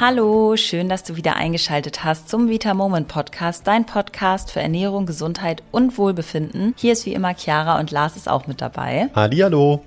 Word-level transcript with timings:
Hallo, 0.00 0.56
schön, 0.56 0.88
dass 0.88 1.02
du 1.02 1.16
wieder 1.16 1.34
eingeschaltet 1.34 2.04
hast 2.04 2.28
zum 2.28 2.48
Vita 2.48 2.72
Moment 2.72 3.08
Podcast, 3.08 3.66
dein 3.66 3.84
Podcast 3.84 4.52
für 4.52 4.60
Ernährung, 4.60 5.06
Gesundheit 5.06 5.64
und 5.72 5.98
Wohlbefinden. 5.98 6.72
Hier 6.76 6.92
ist 6.92 7.04
wie 7.04 7.14
immer 7.14 7.34
Chiara 7.34 7.80
und 7.80 7.90
Lars 7.90 8.14
ist 8.14 8.28
auch 8.28 8.46
mit 8.46 8.60
dabei. 8.60 9.08
Hallihallo. 9.16 9.82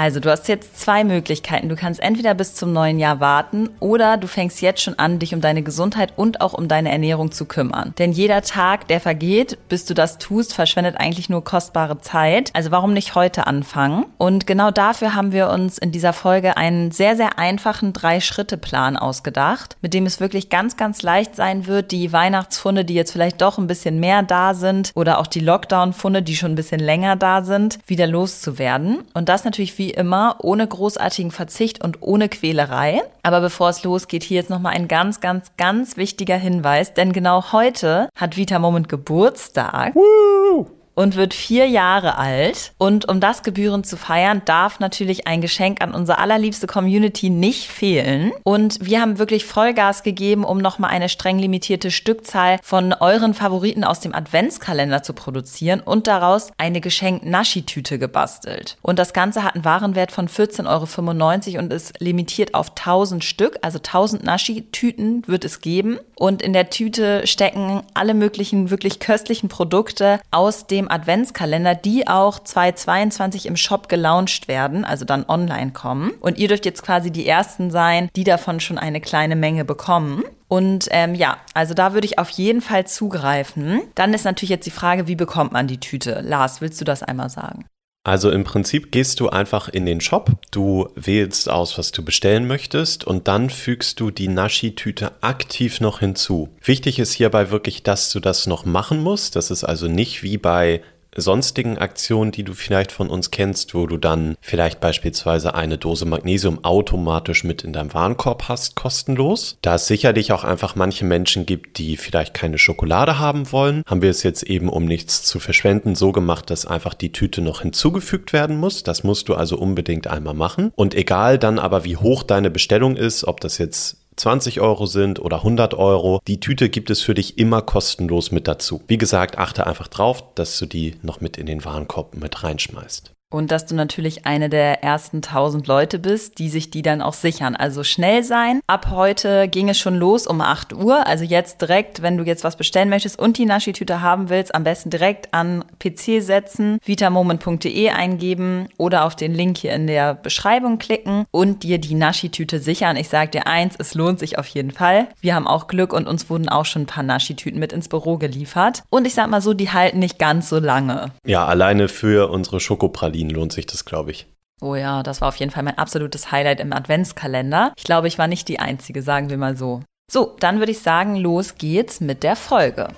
Also, 0.00 0.18
du 0.18 0.30
hast 0.30 0.48
jetzt 0.48 0.80
zwei 0.80 1.04
Möglichkeiten. 1.04 1.68
Du 1.68 1.76
kannst 1.76 2.00
entweder 2.00 2.32
bis 2.32 2.54
zum 2.54 2.72
neuen 2.72 2.98
Jahr 2.98 3.20
warten 3.20 3.68
oder 3.80 4.16
du 4.16 4.28
fängst 4.28 4.62
jetzt 4.62 4.80
schon 4.80 4.98
an, 4.98 5.18
dich 5.18 5.34
um 5.34 5.42
deine 5.42 5.62
Gesundheit 5.62 6.14
und 6.16 6.40
auch 6.40 6.54
um 6.54 6.68
deine 6.68 6.90
Ernährung 6.90 7.32
zu 7.32 7.44
kümmern. 7.44 7.92
Denn 7.98 8.10
jeder 8.10 8.40
Tag, 8.40 8.88
der 8.88 8.98
vergeht, 9.02 9.58
bis 9.68 9.84
du 9.84 9.92
das 9.92 10.16
tust, 10.16 10.54
verschwendet 10.54 10.96
eigentlich 10.96 11.28
nur 11.28 11.44
kostbare 11.44 12.00
Zeit. 12.00 12.48
Also, 12.54 12.70
warum 12.70 12.94
nicht 12.94 13.14
heute 13.14 13.46
anfangen? 13.46 14.06
Und 14.16 14.46
genau 14.46 14.70
dafür 14.70 15.14
haben 15.14 15.32
wir 15.32 15.50
uns 15.50 15.76
in 15.76 15.92
dieser 15.92 16.14
Folge 16.14 16.56
einen 16.56 16.92
sehr, 16.92 17.14
sehr 17.14 17.38
einfachen 17.38 17.92
Drei-Schritte-Plan 17.92 18.96
ausgedacht, 18.96 19.76
mit 19.82 19.92
dem 19.92 20.06
es 20.06 20.18
wirklich 20.18 20.48
ganz, 20.48 20.78
ganz 20.78 21.02
leicht 21.02 21.36
sein 21.36 21.66
wird, 21.66 21.90
die 21.90 22.10
Weihnachtsfunde, 22.10 22.86
die 22.86 22.94
jetzt 22.94 23.12
vielleicht 23.12 23.42
doch 23.42 23.58
ein 23.58 23.66
bisschen 23.66 24.00
mehr 24.00 24.22
da 24.22 24.54
sind 24.54 24.92
oder 24.94 25.18
auch 25.18 25.26
die 25.26 25.40
Lockdown-Funde, 25.40 26.22
die 26.22 26.36
schon 26.36 26.52
ein 26.52 26.56
bisschen 26.56 26.80
länger 26.80 27.16
da 27.16 27.42
sind, 27.42 27.78
wieder 27.86 28.06
loszuwerden. 28.06 29.02
Und 29.12 29.28
das 29.28 29.44
natürlich 29.44 29.76
wie 29.76 29.89
immer 29.90 30.36
ohne 30.42 30.66
großartigen 30.66 31.30
Verzicht 31.30 31.82
und 31.84 31.98
ohne 32.00 32.28
Quälerei. 32.28 33.02
Aber 33.22 33.40
bevor 33.40 33.68
es 33.68 33.84
losgeht, 33.84 34.22
hier 34.22 34.36
jetzt 34.36 34.50
nochmal 34.50 34.74
ein 34.74 34.88
ganz, 34.88 35.20
ganz, 35.20 35.52
ganz 35.56 35.96
wichtiger 35.96 36.36
Hinweis, 36.36 36.94
denn 36.94 37.12
genau 37.12 37.52
heute 37.52 38.08
hat 38.16 38.36
Vita 38.36 38.58
Moment 38.58 38.88
Geburtstag. 38.88 39.94
Woo! 39.94 40.79
Und 40.94 41.16
wird 41.16 41.34
vier 41.34 41.66
Jahre 41.66 42.18
alt. 42.18 42.72
Und 42.78 43.08
um 43.08 43.20
das 43.20 43.42
gebührend 43.42 43.86
zu 43.86 43.96
feiern, 43.96 44.42
darf 44.44 44.80
natürlich 44.80 45.26
ein 45.26 45.40
Geschenk 45.40 45.80
an 45.82 45.94
unsere 45.94 46.18
allerliebste 46.18 46.66
Community 46.66 47.30
nicht 47.30 47.68
fehlen. 47.68 48.32
Und 48.42 48.78
wir 48.84 49.00
haben 49.00 49.18
wirklich 49.18 49.44
Vollgas 49.44 50.02
gegeben, 50.02 50.44
um 50.44 50.58
nochmal 50.58 50.90
eine 50.90 51.08
streng 51.08 51.38
limitierte 51.38 51.90
Stückzahl 51.90 52.58
von 52.62 52.92
euren 52.92 53.34
Favoriten 53.34 53.84
aus 53.84 54.00
dem 54.00 54.14
Adventskalender 54.14 55.02
zu 55.02 55.12
produzieren 55.12 55.80
und 55.80 56.06
daraus 56.06 56.52
eine 56.58 56.80
Geschenk-Naschi-Tüte 56.80 57.98
gebastelt. 57.98 58.76
Und 58.82 58.98
das 58.98 59.12
Ganze 59.12 59.42
hat 59.42 59.54
einen 59.54 59.64
Warenwert 59.64 60.12
von 60.12 60.28
14,95 60.28 61.54
Euro 61.54 61.60
und 61.60 61.72
ist 61.72 61.98
limitiert 62.00 62.54
auf 62.54 62.70
1000 62.70 63.24
Stück. 63.24 63.58
Also 63.62 63.78
1000 63.78 64.24
Naschi-Tüten 64.24 65.26
wird 65.26 65.44
es 65.44 65.60
geben. 65.60 65.98
Und 66.14 66.42
in 66.42 66.52
der 66.52 66.70
Tüte 66.70 67.26
stecken 67.26 67.82
alle 67.94 68.14
möglichen 68.14 68.70
wirklich 68.70 68.98
köstlichen 69.00 69.48
Produkte 69.48 70.20
aus 70.30 70.66
dem 70.66 70.79
Adventskalender, 70.88 71.74
die 71.74 72.06
auch 72.06 72.38
2022 72.38 73.46
im 73.46 73.56
Shop 73.56 73.88
gelauncht 73.88 74.46
werden, 74.46 74.84
also 74.84 75.04
dann 75.04 75.24
online 75.28 75.72
kommen. 75.72 76.12
Und 76.20 76.38
ihr 76.38 76.48
dürft 76.48 76.64
jetzt 76.64 76.82
quasi 76.82 77.10
die 77.10 77.26
Ersten 77.26 77.70
sein, 77.70 78.08
die 78.14 78.24
davon 78.24 78.60
schon 78.60 78.78
eine 78.78 79.00
kleine 79.00 79.36
Menge 79.36 79.64
bekommen. 79.64 80.22
Und 80.48 80.88
ähm, 80.90 81.14
ja, 81.14 81.36
also 81.54 81.74
da 81.74 81.92
würde 81.94 82.06
ich 82.06 82.18
auf 82.18 82.30
jeden 82.30 82.60
Fall 82.60 82.86
zugreifen. 82.86 83.82
Dann 83.94 84.14
ist 84.14 84.24
natürlich 84.24 84.50
jetzt 84.50 84.66
die 84.66 84.70
Frage, 84.70 85.06
wie 85.06 85.16
bekommt 85.16 85.52
man 85.52 85.66
die 85.66 85.78
Tüte? 85.78 86.20
Lars, 86.22 86.60
willst 86.60 86.80
du 86.80 86.84
das 86.84 87.02
einmal 87.02 87.30
sagen? 87.30 87.64
Also 88.10 88.32
im 88.32 88.42
Prinzip 88.42 88.90
gehst 88.90 89.20
du 89.20 89.28
einfach 89.28 89.68
in 89.68 89.86
den 89.86 90.00
Shop, 90.00 90.32
du 90.50 90.88
wählst 90.96 91.48
aus, 91.48 91.78
was 91.78 91.92
du 91.92 92.04
bestellen 92.04 92.48
möchtest 92.48 93.04
und 93.04 93.28
dann 93.28 93.50
fügst 93.50 94.00
du 94.00 94.10
die 94.10 94.26
Naschi-Tüte 94.26 95.12
aktiv 95.20 95.80
noch 95.80 96.00
hinzu. 96.00 96.48
Wichtig 96.60 96.98
ist 96.98 97.12
hierbei 97.12 97.52
wirklich, 97.52 97.84
dass 97.84 98.10
du 98.10 98.18
das 98.18 98.48
noch 98.48 98.64
machen 98.64 99.00
musst. 99.00 99.36
Das 99.36 99.52
ist 99.52 99.62
also 99.62 99.86
nicht 99.86 100.24
wie 100.24 100.38
bei 100.38 100.82
sonstigen 101.16 101.78
Aktionen, 101.78 102.32
die 102.32 102.44
du 102.44 102.54
vielleicht 102.54 102.92
von 102.92 103.08
uns 103.08 103.30
kennst, 103.30 103.74
wo 103.74 103.86
du 103.86 103.96
dann 103.96 104.36
vielleicht 104.40 104.80
beispielsweise 104.80 105.54
eine 105.54 105.78
Dose 105.78 106.06
Magnesium 106.06 106.64
automatisch 106.64 107.44
mit 107.44 107.62
in 107.62 107.72
deinem 107.72 107.92
Warenkorb 107.94 108.48
hast, 108.48 108.76
kostenlos. 108.76 109.58
Da 109.62 109.74
es 109.74 109.86
sicherlich 109.86 110.32
auch 110.32 110.44
einfach 110.44 110.76
manche 110.76 111.04
Menschen 111.04 111.46
gibt, 111.46 111.78
die 111.78 111.96
vielleicht 111.96 112.34
keine 112.34 112.58
Schokolade 112.58 113.18
haben 113.18 113.50
wollen, 113.52 113.82
haben 113.86 114.02
wir 114.02 114.10
es 114.10 114.22
jetzt 114.22 114.44
eben, 114.44 114.68
um 114.68 114.84
nichts 114.84 115.22
zu 115.22 115.40
verschwenden, 115.40 115.94
so 115.94 116.12
gemacht, 116.12 116.50
dass 116.50 116.66
einfach 116.66 116.94
die 116.94 117.12
Tüte 117.12 117.40
noch 117.40 117.62
hinzugefügt 117.62 118.32
werden 118.32 118.56
muss. 118.56 118.82
Das 118.82 119.04
musst 119.04 119.28
du 119.28 119.34
also 119.34 119.58
unbedingt 119.58 120.06
einmal 120.06 120.34
machen. 120.34 120.72
Und 120.76 120.94
egal 120.94 121.38
dann 121.38 121.58
aber, 121.58 121.84
wie 121.84 121.96
hoch 121.96 122.22
deine 122.22 122.50
Bestellung 122.50 122.96
ist, 122.96 123.24
ob 123.24 123.40
das 123.40 123.58
jetzt 123.58 123.99
20 124.16 124.60
Euro 124.60 124.86
sind 124.86 125.20
oder 125.20 125.38
100 125.38 125.74
Euro. 125.74 126.20
Die 126.26 126.40
Tüte 126.40 126.68
gibt 126.68 126.90
es 126.90 127.00
für 127.00 127.14
dich 127.14 127.38
immer 127.38 127.62
kostenlos 127.62 128.32
mit 128.32 128.48
dazu. 128.48 128.82
Wie 128.86 128.98
gesagt, 128.98 129.38
achte 129.38 129.66
einfach 129.66 129.88
drauf, 129.88 130.22
dass 130.34 130.58
du 130.58 130.66
die 130.66 130.96
noch 131.02 131.20
mit 131.20 131.36
in 131.36 131.46
den 131.46 131.64
Warenkorb 131.64 132.14
mit 132.16 132.42
reinschmeißt. 132.42 133.12
Und 133.30 133.52
dass 133.52 133.64
du 133.64 133.76
natürlich 133.76 134.26
eine 134.26 134.48
der 134.48 134.82
ersten 134.82 135.18
1000 135.18 135.68
Leute 135.68 136.00
bist, 136.00 136.38
die 136.40 136.48
sich 136.48 136.70
die 136.70 136.82
dann 136.82 137.00
auch 137.00 137.14
sichern. 137.14 137.54
Also 137.54 137.84
schnell 137.84 138.24
sein. 138.24 138.60
Ab 138.66 138.88
heute 138.90 139.46
ging 139.46 139.68
es 139.68 139.78
schon 139.78 139.94
los 139.94 140.26
um 140.26 140.40
8 140.40 140.72
Uhr. 140.72 141.06
Also 141.06 141.24
jetzt 141.24 141.62
direkt, 141.62 142.02
wenn 142.02 142.18
du 142.18 142.24
jetzt 142.24 142.42
was 142.42 142.56
bestellen 142.56 142.88
möchtest 142.88 143.18
und 143.18 143.38
die 143.38 143.46
Naschi-Tüte 143.46 144.00
haben 144.00 144.30
willst, 144.30 144.52
am 144.52 144.64
besten 144.64 144.90
direkt 144.90 145.32
an 145.32 145.64
PC 145.78 146.20
setzen, 146.20 146.80
vitamoment.de 146.84 147.90
eingeben 147.90 148.68
oder 148.78 149.04
auf 149.04 149.14
den 149.14 149.32
Link 149.32 149.58
hier 149.58 149.74
in 149.74 149.86
der 149.86 150.14
Beschreibung 150.14 150.78
klicken 150.78 151.24
und 151.30 151.62
dir 151.62 151.78
die 151.78 151.94
Naschi-Tüte 151.94 152.58
sichern. 152.58 152.96
Ich 152.96 153.08
sage 153.08 153.30
dir 153.30 153.46
eins, 153.46 153.76
es 153.78 153.94
lohnt 153.94 154.18
sich 154.18 154.38
auf 154.38 154.46
jeden 154.48 154.72
Fall. 154.72 155.06
Wir 155.20 155.36
haben 155.36 155.46
auch 155.46 155.68
Glück 155.68 155.92
und 155.92 156.08
uns 156.08 156.28
wurden 156.30 156.48
auch 156.48 156.64
schon 156.64 156.82
ein 156.82 156.86
paar 156.86 157.04
Naschi-Tüten 157.04 157.60
mit 157.60 157.72
ins 157.72 157.88
Büro 157.88 158.18
geliefert. 158.18 158.82
Und 158.90 159.06
ich 159.06 159.14
sag 159.14 159.30
mal 159.30 159.40
so, 159.40 159.54
die 159.54 159.70
halten 159.70 160.00
nicht 160.00 160.18
ganz 160.18 160.48
so 160.48 160.58
lange. 160.58 161.12
Ja, 161.24 161.46
alleine 161.46 161.86
für 161.86 162.28
unsere 162.30 162.58
Schokopralinen 162.58 163.19
Berlin 163.20 163.30
lohnt 163.34 163.52
sich 163.52 163.66
das, 163.66 163.84
glaube 163.84 164.12
ich. 164.12 164.26
Oh 164.62 164.74
ja, 164.74 165.02
das 165.02 165.20
war 165.20 165.28
auf 165.28 165.36
jeden 165.36 165.52
Fall 165.52 165.62
mein 165.62 165.78
absolutes 165.78 166.32
Highlight 166.32 166.60
im 166.60 166.72
Adventskalender. 166.72 167.72
Ich 167.76 167.84
glaube, 167.84 168.08
ich 168.08 168.18
war 168.18 168.28
nicht 168.28 168.48
die 168.48 168.58
Einzige, 168.58 169.02
sagen 169.02 169.30
wir 169.30 169.36
mal 169.36 169.56
so. 169.56 169.82
So, 170.10 170.36
dann 170.40 170.58
würde 170.58 170.72
ich 170.72 170.80
sagen, 170.80 171.16
los 171.16 171.56
geht's 171.56 172.00
mit 172.00 172.22
der 172.22 172.36
Folge. 172.36 172.88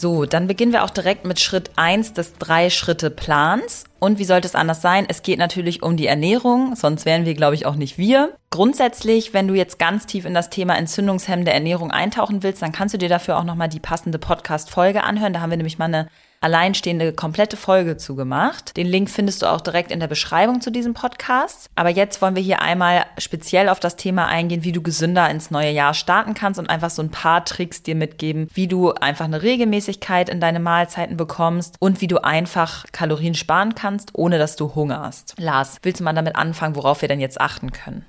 So, 0.00 0.24
dann 0.24 0.46
beginnen 0.46 0.72
wir 0.72 0.82
auch 0.82 0.88
direkt 0.88 1.26
mit 1.26 1.40
Schritt 1.40 1.72
1 1.76 2.14
des 2.14 2.32
Drei-Schritte-Plans. 2.38 3.84
Und 3.98 4.18
wie 4.18 4.24
sollte 4.24 4.48
es 4.48 4.54
anders 4.54 4.80
sein? 4.80 5.04
Es 5.06 5.20
geht 5.20 5.38
natürlich 5.38 5.82
um 5.82 5.98
die 5.98 6.06
Ernährung, 6.06 6.74
sonst 6.74 7.04
wären 7.04 7.26
wir, 7.26 7.34
glaube 7.34 7.54
ich, 7.54 7.66
auch 7.66 7.74
nicht 7.74 7.98
wir. 7.98 8.34
Grundsätzlich, 8.48 9.34
wenn 9.34 9.46
du 9.46 9.52
jetzt 9.52 9.78
ganz 9.78 10.06
tief 10.06 10.24
in 10.24 10.32
das 10.32 10.48
Thema 10.48 10.78
entzündungshemmende 10.78 11.52
Ernährung 11.52 11.90
eintauchen 11.90 12.42
willst, 12.42 12.62
dann 12.62 12.72
kannst 12.72 12.94
du 12.94 12.98
dir 12.98 13.10
dafür 13.10 13.36
auch 13.36 13.44
nochmal 13.44 13.68
die 13.68 13.78
passende 13.78 14.18
Podcast-Folge 14.18 15.04
anhören. 15.04 15.34
Da 15.34 15.42
haben 15.42 15.50
wir 15.50 15.58
nämlich 15.58 15.76
mal 15.76 15.84
eine 15.84 16.08
alleinstehende 16.40 17.12
komplette 17.12 17.56
Folge 17.56 17.96
zugemacht. 17.96 18.76
Den 18.76 18.86
Link 18.86 19.10
findest 19.10 19.42
du 19.42 19.46
auch 19.46 19.60
direkt 19.60 19.90
in 19.90 20.00
der 20.00 20.08
Beschreibung 20.08 20.60
zu 20.60 20.70
diesem 20.70 20.94
Podcast. 20.94 21.68
Aber 21.74 21.90
jetzt 21.90 22.22
wollen 22.22 22.34
wir 22.34 22.42
hier 22.42 22.62
einmal 22.62 23.04
speziell 23.18 23.68
auf 23.68 23.78
das 23.78 23.96
Thema 23.96 24.26
eingehen, 24.26 24.64
wie 24.64 24.72
du 24.72 24.82
gesünder 24.82 25.28
ins 25.28 25.50
neue 25.50 25.70
Jahr 25.70 25.94
starten 25.94 26.34
kannst 26.34 26.58
und 26.58 26.70
einfach 26.70 26.90
so 26.90 27.02
ein 27.02 27.10
paar 27.10 27.44
Tricks 27.44 27.82
dir 27.82 27.94
mitgeben, 27.94 28.48
wie 28.54 28.68
du 28.68 28.92
einfach 28.92 29.26
eine 29.26 29.42
Regelmäßigkeit 29.42 30.28
in 30.28 30.40
deine 30.40 30.60
Mahlzeiten 30.60 31.16
bekommst 31.16 31.76
und 31.78 32.00
wie 32.00 32.06
du 32.06 32.24
einfach 32.24 32.86
Kalorien 32.92 33.34
sparen 33.34 33.74
kannst, 33.74 34.10
ohne 34.14 34.38
dass 34.38 34.56
du 34.56 34.74
hungerst. 34.74 35.34
Lars, 35.38 35.78
willst 35.82 36.00
du 36.00 36.04
mal 36.04 36.14
damit 36.14 36.36
anfangen, 36.36 36.76
worauf 36.76 37.02
wir 37.02 37.08
denn 37.08 37.20
jetzt 37.20 37.40
achten 37.40 37.72
können? 37.72 38.06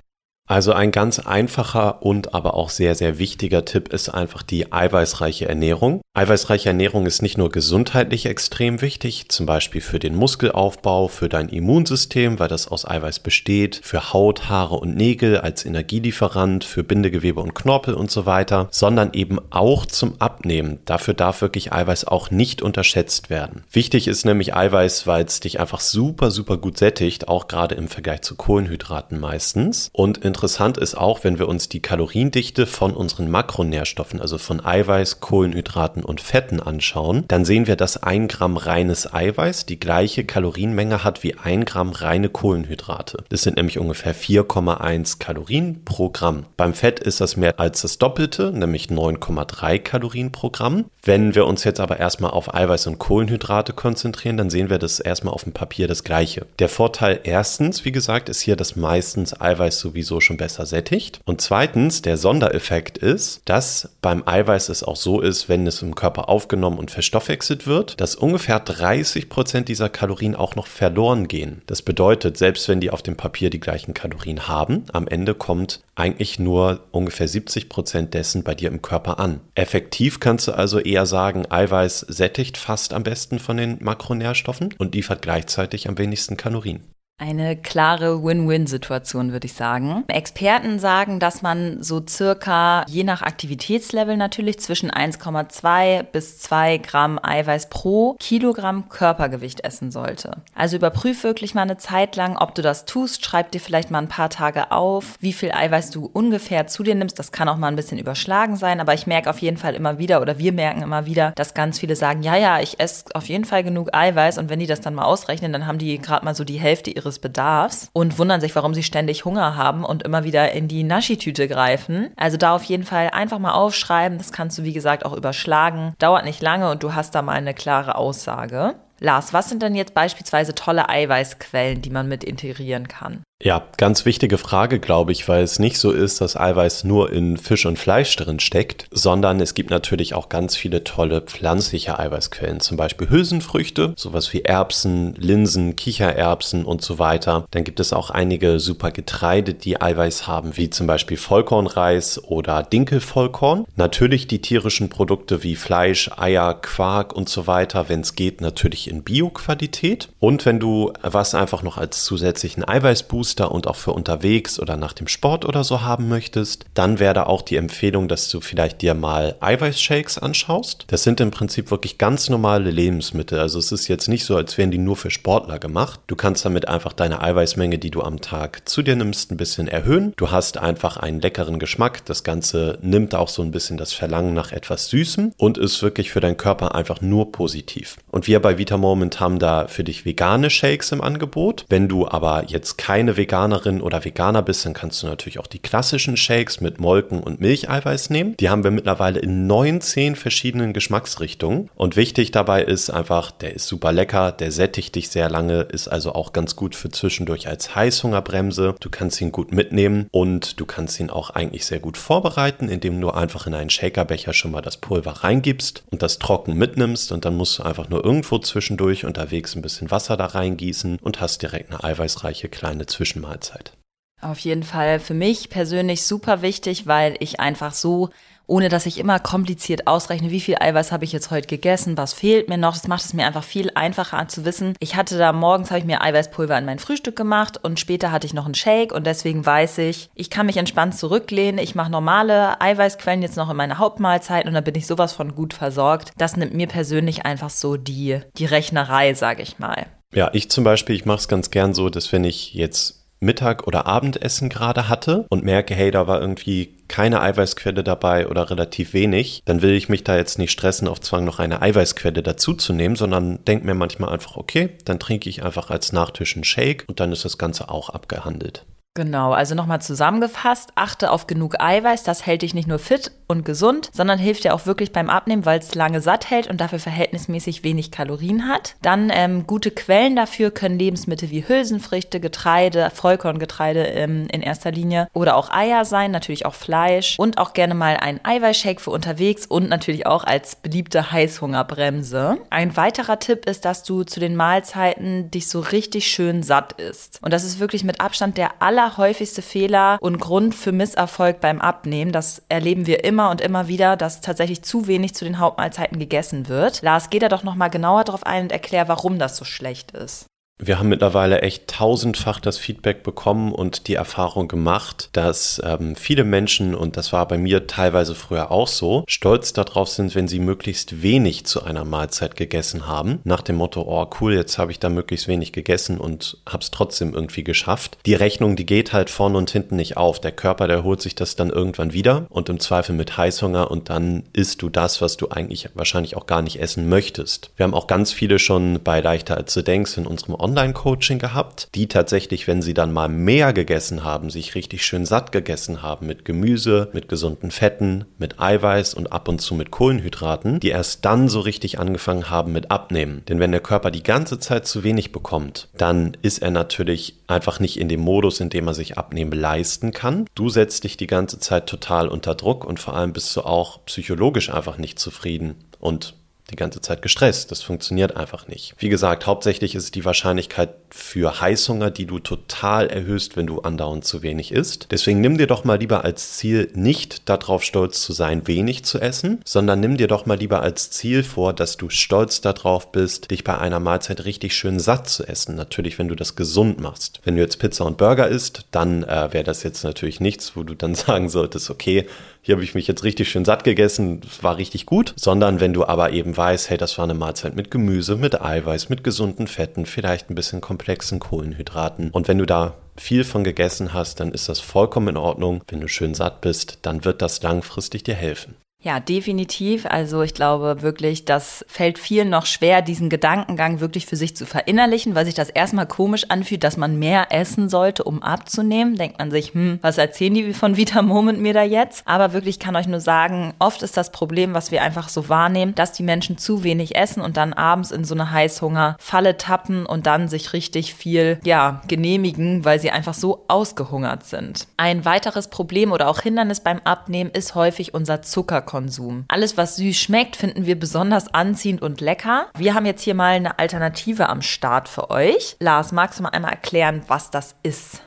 Also 0.51 0.73
ein 0.73 0.91
ganz 0.91 1.19
einfacher 1.19 2.01
und 2.01 2.33
aber 2.33 2.55
auch 2.55 2.69
sehr, 2.69 2.93
sehr 2.93 3.19
wichtiger 3.19 3.63
Tipp 3.63 3.93
ist 3.93 4.09
einfach 4.09 4.43
die 4.43 4.73
eiweißreiche 4.73 5.47
Ernährung. 5.47 6.01
Eiweißreiche 6.13 6.67
Ernährung 6.67 7.05
ist 7.05 7.21
nicht 7.21 7.37
nur 7.37 7.49
gesundheitlich 7.49 8.25
extrem 8.25 8.81
wichtig, 8.81 9.29
zum 9.29 9.45
Beispiel 9.45 9.79
für 9.79 9.97
den 9.97 10.13
Muskelaufbau, 10.13 11.07
für 11.07 11.29
dein 11.29 11.47
Immunsystem, 11.47 12.37
weil 12.37 12.49
das 12.49 12.67
aus 12.67 12.85
Eiweiß 12.85 13.19
besteht, 13.19 13.79
für 13.81 14.11
Haut, 14.11 14.49
Haare 14.49 14.75
und 14.75 14.97
Nägel 14.97 15.37
als 15.37 15.65
Energielieferant, 15.65 16.65
für 16.65 16.83
Bindegewebe 16.83 17.39
und 17.39 17.55
Knorpel 17.55 17.93
und 17.93 18.11
so 18.11 18.25
weiter, 18.25 18.67
sondern 18.71 19.13
eben 19.13 19.39
auch 19.51 19.85
zum 19.85 20.19
Abnehmen. 20.19 20.79
Dafür 20.83 21.13
darf 21.13 21.41
wirklich 21.41 21.71
Eiweiß 21.71 22.03
auch 22.09 22.29
nicht 22.29 22.61
unterschätzt 22.61 23.29
werden. 23.29 23.63
Wichtig 23.71 24.09
ist 24.09 24.25
nämlich 24.25 24.53
Eiweiß, 24.53 25.07
weil 25.07 25.23
es 25.23 25.39
dich 25.39 25.61
einfach 25.61 25.79
super, 25.79 26.29
super 26.29 26.57
gut 26.57 26.77
sättigt, 26.77 27.29
auch 27.29 27.47
gerade 27.47 27.75
im 27.75 27.87
Vergleich 27.87 28.23
zu 28.23 28.35
Kohlenhydraten 28.35 29.17
meistens. 29.17 29.89
Und 29.93 30.17
interessant 30.41 30.79
ist 30.79 30.97
auch, 30.97 31.23
wenn 31.23 31.37
wir 31.37 31.47
uns 31.47 31.69
die 31.69 31.83
Kaloriendichte 31.83 32.65
von 32.65 32.95
unseren 32.95 33.29
Makronährstoffen, 33.29 34.19
also 34.19 34.39
von 34.39 34.65
Eiweiß, 34.65 35.19
Kohlenhydraten, 35.19 36.03
und 36.03 36.19
Fetten 36.19 36.59
anschauen, 36.59 37.25
dann 37.27 37.45
sehen 37.45 37.67
wir, 37.67 37.75
dass 37.75 38.01
ein 38.01 38.27
Gramm 38.27 38.57
reines 38.57 39.13
Eiweiß 39.13 39.67
die 39.67 39.79
gleiche 39.79 40.23
Kalorienmenge 40.23 41.03
hat 41.03 41.21
wie 41.21 41.35
ein 41.35 41.63
Gramm 41.63 41.91
reine 41.91 42.29
Kohlenhydrate. 42.29 43.23
Das 43.29 43.43
sind 43.43 43.57
nämlich 43.57 43.77
ungefähr 43.77 44.15
4,1 44.15 45.19
Kalorien 45.19 45.85
pro 45.85 46.09
Gramm. 46.09 46.47
Beim 46.57 46.73
Fett 46.73 46.99
ist 46.99 47.21
das 47.21 47.37
mehr 47.37 47.59
als 47.59 47.83
das 47.83 47.99
Doppelte, 47.99 48.51
nämlich 48.51 48.87
9,3 48.87 49.77
Kalorien 49.77 50.31
pro 50.31 50.49
Gramm. 50.49 50.85
Wenn 51.03 51.35
wir 51.35 51.45
uns 51.45 51.63
jetzt 51.65 51.79
aber 51.79 51.99
erstmal 51.99 52.31
auf 52.31 52.51
Eiweiß 52.51 52.87
und 52.87 52.97
Kohlenhydrate 52.97 53.73
konzentrieren, 53.73 54.37
dann 54.37 54.49
sehen 54.49 54.71
wir 54.71 54.79
das 54.79 54.99
erstmal 54.99 55.35
auf 55.35 55.43
dem 55.43 55.53
Papier 55.53 55.87
das 55.87 56.03
gleiche. 56.03 56.47
Der 56.57 56.69
Vorteil 56.69 57.19
erstens, 57.25 57.85
wie 57.85 57.91
gesagt, 57.91 58.27
ist 58.27 58.41
hier, 58.41 58.55
dass 58.55 58.75
meistens 58.75 59.39
Eiweiß 59.39 59.79
sowieso 59.79 60.19
schon 60.19 60.30
schon 60.31 60.37
besser 60.37 60.65
sättigt. 60.65 61.19
Und 61.25 61.41
zweitens, 61.41 62.01
der 62.01 62.17
Sondereffekt 62.17 62.97
ist, 62.97 63.41
dass 63.45 63.89
beim 64.01 64.23
Eiweiß 64.25 64.69
es 64.69 64.83
auch 64.83 64.95
so 64.95 65.19
ist, 65.19 65.49
wenn 65.49 65.67
es 65.67 65.81
im 65.81 65.93
Körper 65.93 66.29
aufgenommen 66.29 66.79
und 66.79 66.89
verstoffwechselt 66.89 67.67
wird, 67.67 67.99
dass 67.99 68.15
ungefähr 68.15 68.59
30 68.59 69.29
Prozent 69.29 69.67
dieser 69.67 69.89
Kalorien 69.89 70.35
auch 70.35 70.55
noch 70.55 70.67
verloren 70.67 71.27
gehen. 71.27 71.61
Das 71.67 71.81
bedeutet, 71.81 72.37
selbst 72.37 72.67
wenn 72.69 72.79
die 72.79 72.91
auf 72.91 73.01
dem 73.01 73.17
Papier 73.17 73.49
die 73.49 73.59
gleichen 73.59 73.93
Kalorien 73.93 74.47
haben, 74.47 74.85
am 74.93 75.07
Ende 75.07 75.35
kommt 75.35 75.81
eigentlich 75.95 76.39
nur 76.39 76.79
ungefähr 76.91 77.27
70 77.27 77.67
Prozent 77.67 78.13
dessen 78.13 78.43
bei 78.43 78.55
dir 78.55 78.69
im 78.69 78.81
Körper 78.81 79.19
an. 79.19 79.41
Effektiv 79.55 80.19
kannst 80.19 80.47
du 80.47 80.53
also 80.53 80.79
eher 80.79 81.05
sagen, 81.05 81.45
Eiweiß 81.49 81.99
sättigt 82.07 82.57
fast 82.57 82.93
am 82.93 83.03
besten 83.03 83.37
von 83.37 83.57
den 83.57 83.77
Makronährstoffen 83.81 84.73
und 84.77 84.95
liefert 84.95 85.21
gleichzeitig 85.21 85.89
am 85.89 85.97
wenigsten 85.97 86.37
Kalorien. 86.37 86.81
Eine 87.21 87.55
klare 87.55 88.23
Win-Win-Situation, 88.23 89.31
würde 89.31 89.45
ich 89.45 89.53
sagen. 89.53 90.05
Experten 90.07 90.79
sagen, 90.79 91.19
dass 91.19 91.43
man 91.43 91.83
so 91.83 92.01
circa, 92.03 92.83
je 92.87 93.03
nach 93.03 93.21
Aktivitätslevel 93.21 94.17
natürlich, 94.17 94.59
zwischen 94.59 94.89
1,2 94.89 96.01
bis 96.01 96.39
2 96.39 96.79
Gramm 96.79 97.19
Eiweiß 97.21 97.69
pro 97.69 98.15
Kilogramm 98.19 98.89
Körpergewicht 98.89 99.63
essen 99.63 99.91
sollte. 99.91 100.31
Also 100.55 100.77
überprüf 100.77 101.23
wirklich 101.23 101.53
mal 101.53 101.61
eine 101.61 101.77
Zeit 101.77 102.15
lang, 102.15 102.37
ob 102.37 102.55
du 102.55 102.63
das 102.63 102.85
tust. 102.85 103.23
Schreib 103.23 103.51
dir 103.51 103.61
vielleicht 103.61 103.91
mal 103.91 103.99
ein 103.99 104.07
paar 104.07 104.31
Tage 104.31 104.71
auf, 104.71 105.15
wie 105.19 105.33
viel 105.33 105.51
Eiweiß 105.51 105.91
du 105.91 106.09
ungefähr 106.11 106.65
zu 106.65 106.81
dir 106.81 106.95
nimmst. 106.95 107.19
Das 107.19 107.31
kann 107.31 107.47
auch 107.49 107.57
mal 107.57 107.67
ein 107.67 107.75
bisschen 107.75 107.99
überschlagen 107.99 108.55
sein, 108.55 108.79
aber 108.79 108.95
ich 108.95 109.05
merke 109.05 109.29
auf 109.29 109.37
jeden 109.37 109.57
Fall 109.57 109.75
immer 109.75 109.99
wieder 109.99 110.21
oder 110.21 110.39
wir 110.39 110.53
merken 110.53 110.81
immer 110.81 111.05
wieder, 111.05 111.33
dass 111.35 111.53
ganz 111.53 111.77
viele 111.77 111.95
sagen, 111.95 112.23
ja, 112.23 112.35
ja, 112.35 112.59
ich 112.61 112.79
esse 112.79 113.05
auf 113.13 113.29
jeden 113.29 113.45
Fall 113.45 113.63
genug 113.63 113.93
Eiweiß 113.93 114.39
und 114.39 114.49
wenn 114.49 114.59
die 114.59 114.65
das 114.65 114.81
dann 114.81 114.95
mal 114.95 115.05
ausrechnen, 115.05 115.53
dann 115.53 115.67
haben 115.67 115.77
die 115.77 115.99
gerade 115.99 116.25
mal 116.25 116.33
so 116.33 116.43
die 116.43 116.59
Hälfte 116.59 116.89
ihres 116.89 117.10
ihres 117.11 117.19
Bedarfs 117.19 117.89
und 117.93 118.17
wundern 118.17 118.39
sich, 118.39 118.55
warum 118.55 118.73
sie 118.73 118.83
ständig 118.83 119.25
Hunger 119.25 119.57
haben 119.57 119.83
und 119.83 120.03
immer 120.03 120.23
wieder 120.23 120.51
in 120.53 120.67
die 120.67 120.83
Naschitüte 120.83 121.47
greifen. 121.47 122.11
Also 122.15 122.37
da 122.37 122.55
auf 122.55 122.63
jeden 122.63 122.83
Fall 122.83 123.09
einfach 123.09 123.39
mal 123.39 123.51
aufschreiben. 123.51 124.17
Das 124.17 124.31
kannst 124.31 124.57
du, 124.57 124.63
wie 124.63 124.73
gesagt, 124.73 125.05
auch 125.05 125.13
überschlagen. 125.13 125.93
Dauert 125.99 126.23
nicht 126.23 126.41
lange 126.41 126.71
und 126.71 126.83
du 126.83 126.93
hast 126.93 127.13
da 127.13 127.21
mal 127.21 127.33
eine 127.33 127.53
klare 127.53 127.95
Aussage. 127.95 128.75
Lars, 128.99 129.33
was 129.33 129.49
sind 129.49 129.61
denn 129.61 129.75
jetzt 129.75 129.93
beispielsweise 129.93 130.55
tolle 130.55 130.87
Eiweißquellen, 130.87 131.81
die 131.81 131.89
man 131.89 132.07
mit 132.07 132.23
integrieren 132.23 132.87
kann? 132.87 133.23
Ja, 133.43 133.63
ganz 133.77 134.05
wichtige 134.05 134.37
Frage, 134.37 134.79
glaube 134.79 135.11
ich, 135.11 135.27
weil 135.27 135.43
es 135.43 135.57
nicht 135.57 135.79
so 135.79 135.91
ist, 135.91 136.21
dass 136.21 136.37
Eiweiß 136.37 136.83
nur 136.83 137.11
in 137.11 137.37
Fisch 137.37 137.65
und 137.65 137.79
Fleisch 137.79 138.15
drin 138.15 138.39
steckt, 138.39 138.85
sondern 138.91 139.39
es 139.39 139.55
gibt 139.55 139.71
natürlich 139.71 140.13
auch 140.13 140.29
ganz 140.29 140.55
viele 140.55 140.83
tolle 140.83 141.21
pflanzliche 141.21 141.97
Eiweißquellen, 141.97 142.59
zum 142.59 142.77
Beispiel 142.77 143.09
Hülsenfrüchte, 143.09 143.93
sowas 143.97 144.31
wie 144.33 144.43
Erbsen, 144.43 145.15
Linsen, 145.15 145.75
Kichererbsen 145.75 146.65
und 146.65 146.83
so 146.83 146.99
weiter. 146.99 147.47
Dann 147.49 147.63
gibt 147.63 147.79
es 147.79 147.93
auch 147.93 148.11
einige 148.11 148.59
super 148.59 148.91
Getreide, 148.91 149.55
die 149.55 149.81
Eiweiß 149.81 150.27
haben, 150.27 150.55
wie 150.55 150.69
zum 150.69 150.85
Beispiel 150.85 151.17
Vollkornreis 151.17 152.23
oder 152.23 152.61
Dinkelvollkorn. 152.61 153.65
Natürlich 153.75 154.27
die 154.27 154.41
tierischen 154.41 154.89
Produkte 154.89 155.41
wie 155.41 155.55
Fleisch, 155.55 156.11
Eier, 156.15 156.53
Quark 156.53 157.13
und 157.13 157.27
so 157.27 157.47
weiter, 157.47 157.89
wenn 157.89 158.01
es 158.01 158.15
geht, 158.15 158.39
natürlich 158.39 158.87
in 158.87 159.01
Bio-Qualität. 159.01 160.09
Und 160.19 160.45
wenn 160.45 160.59
du 160.59 160.93
was 161.01 161.33
einfach 161.33 161.63
noch 161.63 161.79
als 161.79 162.05
zusätzlichen 162.05 162.67
Eiweißboost 162.67 163.30
Booster 163.31 163.51
und 163.51 163.67
auch 163.67 163.77
für 163.77 163.93
unterwegs 163.93 164.59
oder 164.59 164.75
nach 164.75 164.91
dem 164.91 165.07
Sport 165.07 165.45
oder 165.45 165.63
so 165.63 165.81
haben 165.81 166.09
möchtest, 166.09 166.65
dann 166.73 166.99
wäre 166.99 167.13
da 167.13 167.23
auch 167.23 167.41
die 167.41 167.55
Empfehlung, 167.55 168.09
dass 168.09 168.29
du 168.29 168.41
vielleicht 168.41 168.81
dir 168.81 168.93
mal 168.93 169.35
Eiweißshakes 169.39 170.17
anschaust. 170.17 170.85
Das 170.87 171.03
sind 171.03 171.21
im 171.21 171.31
Prinzip 171.31 171.71
wirklich 171.71 171.97
ganz 171.97 172.29
normale 172.29 172.69
Lebensmittel. 172.69 173.39
Also 173.39 173.59
es 173.59 173.71
ist 173.71 173.87
jetzt 173.87 174.09
nicht 174.09 174.25
so, 174.25 174.35
als 174.35 174.57
wären 174.57 174.71
die 174.71 174.77
nur 174.77 174.97
für 174.97 175.11
Sportler 175.11 175.59
gemacht. 175.59 176.01
Du 176.07 176.17
kannst 176.17 176.43
damit 176.43 176.67
einfach 176.67 176.91
deine 176.91 177.21
Eiweißmenge, 177.21 177.77
die 177.77 177.91
du 177.91 178.01
am 178.01 178.19
Tag 178.19 178.67
zu 178.67 178.81
dir 178.81 178.97
nimmst, 178.97 179.31
ein 179.31 179.37
bisschen 179.37 179.69
erhöhen. 179.69 180.13
Du 180.17 180.31
hast 180.31 180.57
einfach 180.57 180.97
einen 180.97 181.21
leckeren 181.21 181.57
Geschmack. 181.57 182.03
Das 182.05 182.23
Ganze 182.23 182.79
nimmt 182.81 183.15
auch 183.15 183.29
so 183.29 183.41
ein 183.41 183.51
bisschen 183.51 183.77
das 183.77 183.93
Verlangen 183.93 184.33
nach 184.33 184.51
etwas 184.51 184.89
Süßem 184.89 185.33
und 185.37 185.57
ist 185.57 185.81
wirklich 185.81 186.11
für 186.11 186.19
deinen 186.19 186.37
Körper 186.37 186.75
einfach 186.75 186.99
nur 186.99 187.31
positiv. 187.31 187.95
Und 188.09 188.27
wir 188.27 188.41
bei 188.41 188.57
Vita 188.57 188.75
Moment 188.75 189.21
haben 189.21 189.39
da 189.39 189.67
für 189.67 189.85
dich 189.85 190.05
vegane 190.05 190.49
Shakes 190.49 190.91
im 190.91 191.01
Angebot. 191.01 191.65
Wenn 191.69 191.87
du 191.87 192.07
aber 192.07 192.43
jetzt 192.47 192.77
keine 192.77 193.15
Veganerin 193.21 193.81
oder 193.81 194.03
Veganer 194.03 194.41
bist, 194.41 194.65
dann 194.65 194.73
kannst 194.73 195.03
du 195.03 195.07
natürlich 195.07 195.37
auch 195.37 195.45
die 195.45 195.59
klassischen 195.59 196.17
Shakes 196.17 196.59
mit 196.59 196.79
Molken 196.79 197.21
und 197.21 197.39
Milcheiweiß 197.39 198.09
nehmen. 198.09 198.35
Die 198.37 198.49
haben 198.49 198.63
wir 198.63 198.71
mittlerweile 198.71 199.19
in 199.19 199.45
19 199.45 200.15
verschiedenen 200.15 200.73
Geschmacksrichtungen. 200.73 201.69
Und 201.75 201.95
wichtig 201.95 202.31
dabei 202.31 202.63
ist 202.63 202.89
einfach, 202.89 203.29
der 203.29 203.53
ist 203.53 203.67
super 203.67 203.91
lecker, 203.91 204.31
der 204.31 204.51
sättigt 204.51 204.95
dich 204.95 205.09
sehr 205.09 205.29
lange, 205.29 205.61
ist 205.61 205.87
also 205.87 206.13
auch 206.13 206.33
ganz 206.33 206.55
gut 206.55 206.75
für 206.75 206.89
zwischendurch 206.89 207.47
als 207.47 207.75
Heißhungerbremse. 207.75 208.73
Du 208.79 208.89
kannst 208.89 209.21
ihn 209.21 209.31
gut 209.31 209.51
mitnehmen 209.51 210.07
und 210.09 210.59
du 210.59 210.65
kannst 210.65 210.99
ihn 210.99 211.11
auch 211.11 211.29
eigentlich 211.29 211.67
sehr 211.67 211.79
gut 211.79 211.97
vorbereiten, 211.97 212.69
indem 212.69 212.99
du 212.99 213.11
einfach 213.11 213.45
in 213.45 213.53
einen 213.53 213.69
Shakerbecher 213.69 214.33
schon 214.33 214.51
mal 214.51 214.61
das 214.61 214.77
Pulver 214.77 215.11
reingibst 215.23 215.83
und 215.91 216.01
das 216.01 216.17
trocken 216.17 216.55
mitnimmst 216.55 217.11
und 217.11 217.23
dann 217.25 217.35
musst 217.37 217.59
du 217.59 217.63
einfach 217.63 217.87
nur 217.87 218.03
irgendwo 218.03 218.39
zwischendurch 218.39 219.05
unterwegs 219.05 219.55
ein 219.55 219.61
bisschen 219.61 219.91
Wasser 219.91 220.17
da 220.17 220.25
reingießen 220.25 220.97
und 221.03 221.21
hast 221.21 221.43
direkt 221.43 221.69
eine 221.71 221.83
eiweißreiche 221.83 222.49
kleine 222.49 222.87
Zwischenmahlzeit. 222.87 223.00
Zwischenmahlzeit. 223.01 223.73
Auf 224.21 224.37
jeden 224.37 224.61
Fall 224.61 224.99
für 224.99 225.15
mich 225.15 225.49
persönlich 225.49 226.03
super 226.03 226.43
wichtig, 226.43 226.85
weil 226.85 227.15
ich 227.19 227.39
einfach 227.39 227.73
so, 227.73 228.11
ohne 228.45 228.69
dass 228.69 228.85
ich 228.85 228.99
immer 228.99 229.17
kompliziert 229.17 229.87
ausrechne, 229.87 230.29
wie 230.29 230.39
viel 230.39 230.57
Eiweiß 230.59 230.91
habe 230.91 231.03
ich 231.03 231.11
jetzt 231.11 231.31
heute 231.31 231.47
gegessen, 231.47 231.97
was 231.97 232.13
fehlt 232.13 232.47
mir 232.47 232.59
noch, 232.59 232.73
das 232.73 232.87
macht 232.87 233.03
es 233.03 233.15
mir 233.15 233.25
einfach 233.25 233.43
viel 233.43 233.71
einfacher 233.73 234.27
zu 234.27 234.45
wissen. 234.45 234.75
Ich 234.79 234.95
hatte 234.95 235.17
da 235.17 235.33
morgens, 235.33 235.71
habe 235.71 235.79
ich 235.79 235.85
mir 235.85 236.01
Eiweißpulver 236.01 236.55
in 236.55 236.65
mein 236.65 236.77
Frühstück 236.77 237.15
gemacht 237.15 237.57
und 237.63 237.79
später 237.79 238.11
hatte 238.11 238.27
ich 238.27 238.35
noch 238.35 238.45
einen 238.45 238.53
Shake 238.53 238.93
und 238.93 239.07
deswegen 239.07 239.43
weiß 239.43 239.79
ich, 239.79 240.11
ich 240.13 240.29
kann 240.29 240.45
mich 240.45 240.57
entspannt 240.57 240.95
zurücklehnen, 240.95 241.57
ich 241.57 241.73
mache 241.73 241.89
normale 241.89 242.61
Eiweißquellen 242.61 243.23
jetzt 243.23 243.37
noch 243.37 243.49
in 243.49 243.57
meine 243.57 243.79
Hauptmahlzeit 243.79 244.45
und 244.45 244.53
dann 244.53 244.63
bin 244.63 244.75
ich 244.75 244.85
sowas 244.85 245.13
von 245.13 245.33
gut 245.33 245.55
versorgt. 245.55 246.11
Das 246.19 246.37
nimmt 246.37 246.53
mir 246.53 246.67
persönlich 246.67 247.25
einfach 247.25 247.49
so 247.49 247.77
die, 247.77 248.19
die 248.37 248.45
Rechnerei, 248.45 249.15
sage 249.15 249.41
ich 249.41 249.57
mal. 249.57 249.87
Ja, 250.13 250.29
ich 250.33 250.49
zum 250.49 250.63
Beispiel, 250.63 250.95
ich 250.95 251.05
mache 251.05 251.19
es 251.19 251.27
ganz 251.27 251.51
gern 251.51 251.73
so, 251.73 251.89
dass 251.89 252.11
wenn 252.11 252.23
ich 252.23 252.53
jetzt 252.53 253.01
Mittag- 253.21 253.67
oder 253.67 253.85
Abendessen 253.85 254.49
gerade 254.49 254.89
hatte 254.89 255.25
und 255.29 255.43
merke, 255.43 255.75
hey, 255.75 255.91
da 255.91 256.07
war 256.07 256.19
irgendwie 256.19 256.75
keine 256.87 257.21
Eiweißquelle 257.21 257.83
dabei 257.83 258.27
oder 258.27 258.49
relativ 258.49 258.93
wenig, 258.93 259.41
dann 259.45 259.61
will 259.61 259.71
ich 259.71 259.89
mich 259.89 260.03
da 260.03 260.17
jetzt 260.17 260.39
nicht 260.39 260.51
stressen, 260.51 260.87
auf 260.87 260.99
Zwang 260.99 261.23
noch 261.23 261.39
eine 261.39 261.61
Eiweißquelle 261.61 262.23
dazuzunehmen, 262.23 262.97
sondern 262.97 263.45
denke 263.45 263.65
mir 263.65 263.75
manchmal 263.75 264.11
einfach, 264.11 264.37
okay, 264.37 264.69
dann 264.85 264.99
trinke 264.99 265.29
ich 265.29 265.43
einfach 265.43 265.69
als 265.69 265.93
Nachtisch 265.93 266.35
einen 266.35 266.43
Shake 266.43 266.83
und 266.87 266.99
dann 266.99 267.11
ist 267.11 267.23
das 267.23 267.37
Ganze 267.37 267.69
auch 267.69 267.89
abgehandelt. 267.89 268.65
Genau, 268.93 269.31
also 269.31 269.55
nochmal 269.55 269.81
zusammengefasst, 269.81 270.73
achte 270.75 271.11
auf 271.11 271.25
genug 271.25 271.61
Eiweiß, 271.61 272.03
das 272.03 272.25
hält 272.25 272.41
dich 272.41 272.53
nicht 272.53 272.67
nur 272.67 272.77
fit 272.77 273.13
und 273.25 273.45
gesund, 273.45 273.89
sondern 273.93 274.19
hilft 274.19 274.43
dir 274.43 274.53
auch 274.53 274.65
wirklich 274.65 274.91
beim 274.91 275.09
Abnehmen, 275.09 275.45
weil 275.45 275.59
es 275.59 275.73
lange 275.75 276.01
satt 276.01 276.29
hält 276.29 276.47
und 276.47 276.59
dafür 276.59 276.79
verhältnismäßig 276.79 277.63
wenig 277.63 277.91
Kalorien 277.91 278.49
hat. 278.49 278.75
Dann 278.81 279.09
ähm, 279.09 279.47
gute 279.47 279.71
Quellen 279.71 280.17
dafür 280.17 280.51
können 280.51 280.77
Lebensmittel 280.77 281.29
wie 281.29 281.47
Hülsenfrüchte, 281.47 282.19
Getreide, 282.19 282.91
Vollkorngetreide 282.93 283.83
ähm, 283.85 284.27
in 284.29 284.41
erster 284.41 284.71
Linie 284.71 285.07
oder 285.13 285.37
auch 285.37 285.49
Eier 285.49 285.85
sein, 285.85 286.11
natürlich 286.11 286.45
auch 286.45 286.53
Fleisch 286.53 287.17
und 287.17 287.37
auch 287.37 287.53
gerne 287.53 287.75
mal 287.75 287.95
ein 287.95 288.19
Eiweißshake 288.25 288.81
für 288.81 288.91
unterwegs 288.91 289.45
und 289.45 289.69
natürlich 289.69 290.05
auch 290.05 290.25
als 290.25 290.57
beliebte 290.57 291.13
Heißhungerbremse. 291.13 292.39
Ein 292.49 292.75
weiterer 292.75 293.19
Tipp 293.19 293.45
ist, 293.45 293.63
dass 293.63 293.83
du 293.83 294.03
zu 294.03 294.19
den 294.19 294.35
Mahlzeiten 294.35 295.31
dich 295.31 295.47
so 295.47 295.61
richtig 295.61 296.07
schön 296.07 296.43
satt 296.43 296.73
isst. 296.73 297.19
Und 297.21 297.31
das 297.31 297.45
ist 297.45 297.61
wirklich 297.61 297.85
mit 297.85 298.01
Abstand 298.01 298.37
der 298.37 298.61
aller 298.61 298.80
allerhäufigste 298.81 299.41
Fehler 299.41 299.97
und 300.01 300.19
Grund 300.19 300.55
für 300.55 300.71
Misserfolg 300.71 301.39
beim 301.39 301.61
Abnehmen. 301.61 302.11
Das 302.11 302.41
erleben 302.49 302.87
wir 302.87 303.03
immer 303.03 303.29
und 303.29 303.41
immer 303.41 303.67
wieder, 303.67 303.95
dass 303.95 304.21
tatsächlich 304.21 304.63
zu 304.63 304.87
wenig 304.87 305.13
zu 305.13 305.25
den 305.25 305.39
Hauptmahlzeiten 305.39 305.99
gegessen 305.99 306.47
wird. 306.47 306.81
Lars, 306.81 307.09
geh 307.09 307.19
da 307.19 307.29
doch 307.29 307.43
nochmal 307.43 307.69
genauer 307.69 308.03
drauf 308.03 308.25
ein 308.25 308.43
und 308.43 308.51
erklär, 308.51 308.87
warum 308.87 309.19
das 309.19 309.37
so 309.37 309.45
schlecht 309.45 309.91
ist. 309.91 310.25
Wir 310.63 310.77
haben 310.77 310.89
mittlerweile 310.89 311.41
echt 311.41 311.67
tausendfach 311.67 312.39
das 312.39 312.59
Feedback 312.59 313.01
bekommen 313.01 313.51
und 313.51 313.87
die 313.87 313.95
Erfahrung 313.95 314.47
gemacht, 314.47 315.09
dass 315.13 315.59
ähm, 315.65 315.95
viele 315.95 316.23
Menschen, 316.23 316.75
und 316.75 316.97
das 316.97 317.11
war 317.11 317.27
bei 317.27 317.39
mir 317.39 317.65
teilweise 317.65 318.13
früher 318.13 318.51
auch 318.51 318.67
so, 318.67 319.03
stolz 319.07 319.53
darauf 319.53 319.89
sind, 319.89 320.13
wenn 320.13 320.27
sie 320.27 320.37
möglichst 320.37 321.01
wenig 321.01 321.47
zu 321.47 321.63
einer 321.63 321.83
Mahlzeit 321.83 322.35
gegessen 322.35 322.85
haben. 322.85 323.21
Nach 323.23 323.41
dem 323.41 323.55
Motto, 323.55 323.81
oh 323.81 324.07
cool, 324.21 324.35
jetzt 324.35 324.59
habe 324.59 324.71
ich 324.71 324.77
da 324.77 324.89
möglichst 324.89 325.27
wenig 325.27 325.51
gegessen 325.51 325.97
und 325.97 326.37
habe 326.47 326.61
es 326.61 326.69
trotzdem 326.69 327.15
irgendwie 327.15 327.43
geschafft. 327.43 327.97
Die 328.05 328.13
Rechnung, 328.13 328.55
die 328.55 328.67
geht 328.67 328.93
halt 328.93 329.09
vorne 329.09 329.39
und 329.39 329.49
hinten 329.49 329.77
nicht 329.77 329.97
auf. 329.97 330.21
Der 330.21 330.31
Körper, 330.31 330.67
der 330.67 330.83
holt 330.83 331.01
sich 331.01 331.15
das 331.15 331.35
dann 331.35 331.49
irgendwann 331.49 331.91
wieder 331.91 332.27
und 332.29 332.49
im 332.49 332.59
Zweifel 332.59 332.93
mit 332.93 333.17
Heißhunger 333.17 333.71
und 333.71 333.89
dann 333.89 334.25
isst 334.33 334.61
du 334.61 334.69
das, 334.69 335.01
was 335.01 335.17
du 335.17 335.29
eigentlich 335.31 335.69
wahrscheinlich 335.73 336.15
auch 336.15 336.27
gar 336.27 336.43
nicht 336.43 336.61
essen 336.61 336.87
möchtest. 336.87 337.49
Wir 337.55 337.63
haben 337.63 337.73
auch 337.73 337.87
ganz 337.87 338.13
viele 338.13 338.37
schon 338.37 338.79
bei 338.83 339.01
Leichter 339.01 339.37
als 339.37 339.55
du 339.55 339.63
denkst 339.63 339.97
in 339.97 340.05
unserem 340.05 340.35
Online 340.35 340.50
Online-Coaching 340.51 341.17
gehabt, 341.17 341.69
die 341.75 341.87
tatsächlich, 341.87 342.45
wenn 342.45 342.61
sie 342.61 342.73
dann 342.73 342.91
mal 342.91 343.07
mehr 343.07 343.53
gegessen 343.53 344.03
haben, 344.03 344.29
sich 344.29 344.53
richtig 344.53 344.85
schön 344.85 345.05
satt 345.05 345.31
gegessen 345.31 345.81
haben 345.81 346.07
mit 346.07 346.25
Gemüse, 346.25 346.89
mit 346.91 347.07
gesunden 347.07 347.51
Fetten, 347.51 348.03
mit 348.17 348.41
Eiweiß 348.41 348.93
und 348.95 349.13
ab 349.13 349.29
und 349.29 349.39
zu 349.39 349.55
mit 349.55 349.71
Kohlenhydraten, 349.71 350.59
die 350.59 350.69
erst 350.69 351.05
dann 351.05 351.29
so 351.29 351.39
richtig 351.39 351.79
angefangen 351.79 352.29
haben 352.29 352.51
mit 352.51 352.69
Abnehmen. 352.69 353.23
Denn 353.29 353.39
wenn 353.39 353.51
der 353.51 353.61
Körper 353.61 353.91
die 353.91 354.03
ganze 354.03 354.39
Zeit 354.39 354.67
zu 354.67 354.83
wenig 354.83 355.13
bekommt, 355.13 355.69
dann 355.77 356.17
ist 356.21 356.41
er 356.41 356.51
natürlich 356.51 357.15
einfach 357.27 357.61
nicht 357.61 357.79
in 357.79 357.87
dem 357.87 358.01
Modus, 358.01 358.41
in 358.41 358.49
dem 358.49 358.67
er 358.67 358.73
sich 358.73 358.97
Abnehmen 358.97 359.31
leisten 359.31 359.93
kann. 359.93 360.25
Du 360.35 360.49
setzt 360.49 360.83
dich 360.83 360.97
die 360.97 361.07
ganze 361.07 361.39
Zeit 361.39 361.67
total 361.67 362.09
unter 362.09 362.35
Druck 362.35 362.65
und 362.65 362.79
vor 362.79 362.93
allem 362.93 363.13
bist 363.13 363.33
du 363.37 363.41
auch 363.41 363.85
psychologisch 363.85 364.49
einfach 364.49 364.77
nicht 364.77 364.99
zufrieden 364.99 365.55
und 365.79 366.15
die 366.51 366.55
ganze 366.55 366.81
Zeit 366.81 367.01
gestresst. 367.01 367.51
Das 367.51 367.61
funktioniert 367.61 368.15
einfach 368.17 368.47
nicht. 368.47 368.75
Wie 368.77 368.89
gesagt, 368.89 369.25
hauptsächlich 369.25 369.75
ist 369.75 369.95
die 369.95 370.05
Wahrscheinlichkeit 370.05 370.75
für 370.89 371.39
Heißhunger, 371.39 371.89
die 371.89 372.05
du 372.05 372.19
total 372.19 372.87
erhöhst, 372.87 373.37
wenn 373.37 373.47
du 373.47 373.61
andauernd 373.61 374.05
zu 374.05 374.21
wenig 374.21 374.51
isst. 374.51 374.87
Deswegen 374.91 375.21
nimm 375.21 375.37
dir 375.37 375.47
doch 375.47 375.63
mal 375.63 375.79
lieber 375.79 376.03
als 376.03 376.33
Ziel, 376.33 376.69
nicht 376.73 377.29
darauf 377.29 377.63
stolz 377.63 378.01
zu 378.01 378.13
sein, 378.13 378.47
wenig 378.47 378.83
zu 378.83 378.99
essen, 378.99 379.41
sondern 379.45 379.79
nimm 379.79 379.97
dir 379.97 380.07
doch 380.07 380.25
mal 380.25 380.37
lieber 380.37 380.61
als 380.61 380.91
Ziel 380.91 381.23
vor, 381.23 381.53
dass 381.53 381.77
du 381.77 381.89
stolz 381.89 382.41
darauf 382.41 382.91
bist, 382.91 383.31
dich 383.31 383.43
bei 383.43 383.57
einer 383.57 383.79
Mahlzeit 383.79 384.25
richtig 384.25 384.55
schön 384.55 384.79
satt 384.79 385.09
zu 385.09 385.25
essen. 385.25 385.55
Natürlich, 385.55 385.97
wenn 385.97 386.09
du 386.09 386.15
das 386.15 386.35
gesund 386.35 386.79
machst. 386.79 387.21
Wenn 387.23 387.35
du 387.35 387.41
jetzt 387.41 387.59
Pizza 387.59 387.85
und 387.85 387.97
Burger 387.97 388.27
isst, 388.27 388.65
dann 388.71 389.03
äh, 389.03 389.31
wäre 389.31 389.43
das 389.43 389.63
jetzt 389.63 389.83
natürlich 389.83 390.19
nichts, 390.19 390.55
wo 390.55 390.63
du 390.63 390.75
dann 390.75 390.95
sagen 390.95 391.29
solltest, 391.29 391.69
okay, 391.69 392.07
hier 392.41 392.55
habe 392.55 392.63
ich 392.63 392.75
mich 392.75 392.87
jetzt 392.87 393.03
richtig 393.03 393.29
schön 393.29 393.45
satt 393.45 393.63
gegessen, 393.63 394.21
es 394.25 394.43
war 394.43 394.57
richtig 394.57 394.85
gut, 394.85 395.13
sondern 395.15 395.59
wenn 395.59 395.73
du 395.73 395.85
aber 395.85 396.11
eben 396.11 396.35
weißt, 396.35 396.69
hey, 396.69 396.77
das 396.77 396.97
war 396.97 397.05
eine 397.05 397.13
Mahlzeit 397.13 397.55
mit 397.55 397.71
Gemüse, 397.71 398.15
mit 398.15 398.41
Eiweiß, 398.41 398.89
mit 398.89 399.03
gesunden 399.03 399.47
Fetten, 399.47 399.85
vielleicht 399.85 400.29
ein 400.29 400.35
bisschen 400.35 400.61
komplexen 400.61 401.19
Kohlenhydraten 401.19 402.09
und 402.11 402.27
wenn 402.27 402.37
du 402.37 402.45
da 402.45 402.75
viel 402.97 403.23
von 403.23 403.43
gegessen 403.43 403.93
hast, 403.93 404.19
dann 404.19 404.31
ist 404.31 404.49
das 404.49 404.59
vollkommen 404.59 405.09
in 405.09 405.17
Ordnung. 405.17 405.63
Wenn 405.67 405.81
du 405.81 405.87
schön 405.87 406.13
satt 406.13 406.41
bist, 406.41 406.79
dann 406.83 407.05
wird 407.05 407.21
das 407.21 407.41
langfristig 407.41 408.03
dir 408.03 408.15
helfen. 408.15 408.55
Ja, 408.83 408.99
definitiv. 408.99 409.85
Also 409.85 410.23
ich 410.23 410.33
glaube 410.33 410.81
wirklich, 410.81 411.25
das 411.25 411.63
fällt 411.67 411.99
vielen 411.99 412.29
noch 412.29 412.47
schwer, 412.47 412.81
diesen 412.81 413.09
Gedankengang 413.09 413.79
wirklich 413.79 414.07
für 414.07 414.15
sich 414.15 414.35
zu 414.35 414.47
verinnerlichen, 414.47 415.13
weil 415.13 415.25
sich 415.25 415.35
das 415.35 415.51
erstmal 415.51 415.85
komisch 415.85 416.25
anfühlt, 416.29 416.63
dass 416.63 416.77
man 416.77 416.97
mehr 416.97 417.27
essen 417.29 417.69
sollte, 417.69 418.03
um 418.03 418.23
abzunehmen. 418.23 418.95
Denkt 418.95 419.19
man 419.19 419.29
sich, 419.29 419.53
hm, 419.53 419.77
was 419.83 419.99
erzählen 419.99 420.33
die 420.33 420.53
von 420.53 420.77
Vita 420.77 421.03
Moment 421.03 421.39
mir 421.39 421.53
da 421.53 421.61
jetzt? 421.61 422.01
Aber 422.07 422.33
wirklich 422.33 422.57
kann 422.57 422.75
euch 422.75 422.87
nur 422.87 423.01
sagen, 423.01 423.53
oft 423.59 423.83
ist 423.83 423.97
das 423.97 424.11
Problem, 424.11 424.55
was 424.55 424.71
wir 424.71 424.81
einfach 424.81 425.09
so 425.09 425.29
wahrnehmen, 425.29 425.75
dass 425.75 425.91
die 425.91 426.03
Menschen 426.03 426.39
zu 426.39 426.63
wenig 426.63 426.95
essen 426.95 427.21
und 427.21 427.37
dann 427.37 427.53
abends 427.53 427.91
in 427.91 428.03
so 428.03 428.15
eine 428.15 428.31
Heißhungerfalle 428.31 429.37
tappen 429.37 429.85
und 429.85 430.07
dann 430.07 430.27
sich 430.27 430.53
richtig 430.53 430.95
viel, 430.95 431.39
ja, 431.43 431.83
genehmigen, 431.87 432.65
weil 432.65 432.79
sie 432.79 432.89
einfach 432.89 433.13
so 433.13 433.45
ausgehungert 433.47 434.25
sind. 434.25 434.67
Ein 434.77 435.05
weiteres 435.05 435.49
Problem 435.49 435.91
oder 435.91 436.07
auch 436.07 436.21
Hindernis 436.21 436.61
beim 436.61 436.79
Abnehmen 436.83 437.29
ist 437.29 437.53
häufig 437.53 437.93
unser 437.93 438.23
Zucker 438.23 438.70
Zuckerkonsum. 438.71 439.25
Alles, 439.27 439.57
was 439.57 439.75
süß 439.75 439.97
schmeckt, 439.97 440.35
finden 440.35 440.65
wir 440.65 440.79
besonders 440.79 441.33
anziehend 441.33 441.81
und 441.81 442.01
lecker. 442.01 442.47
Wir 442.57 442.73
haben 442.73 442.85
jetzt 442.85 443.03
hier 443.03 443.15
mal 443.15 443.33
eine 443.33 443.59
Alternative 443.59 444.29
am 444.29 444.41
Start 444.41 444.87
für 444.87 445.09
euch. 445.09 445.57
Lars, 445.59 445.91
magst 445.91 446.19
du 446.19 446.23
mal 446.23 446.29
einmal 446.29 446.51
erklären, 446.51 447.01
was 447.07 447.31
das 447.31 447.55
ist? 447.63 448.01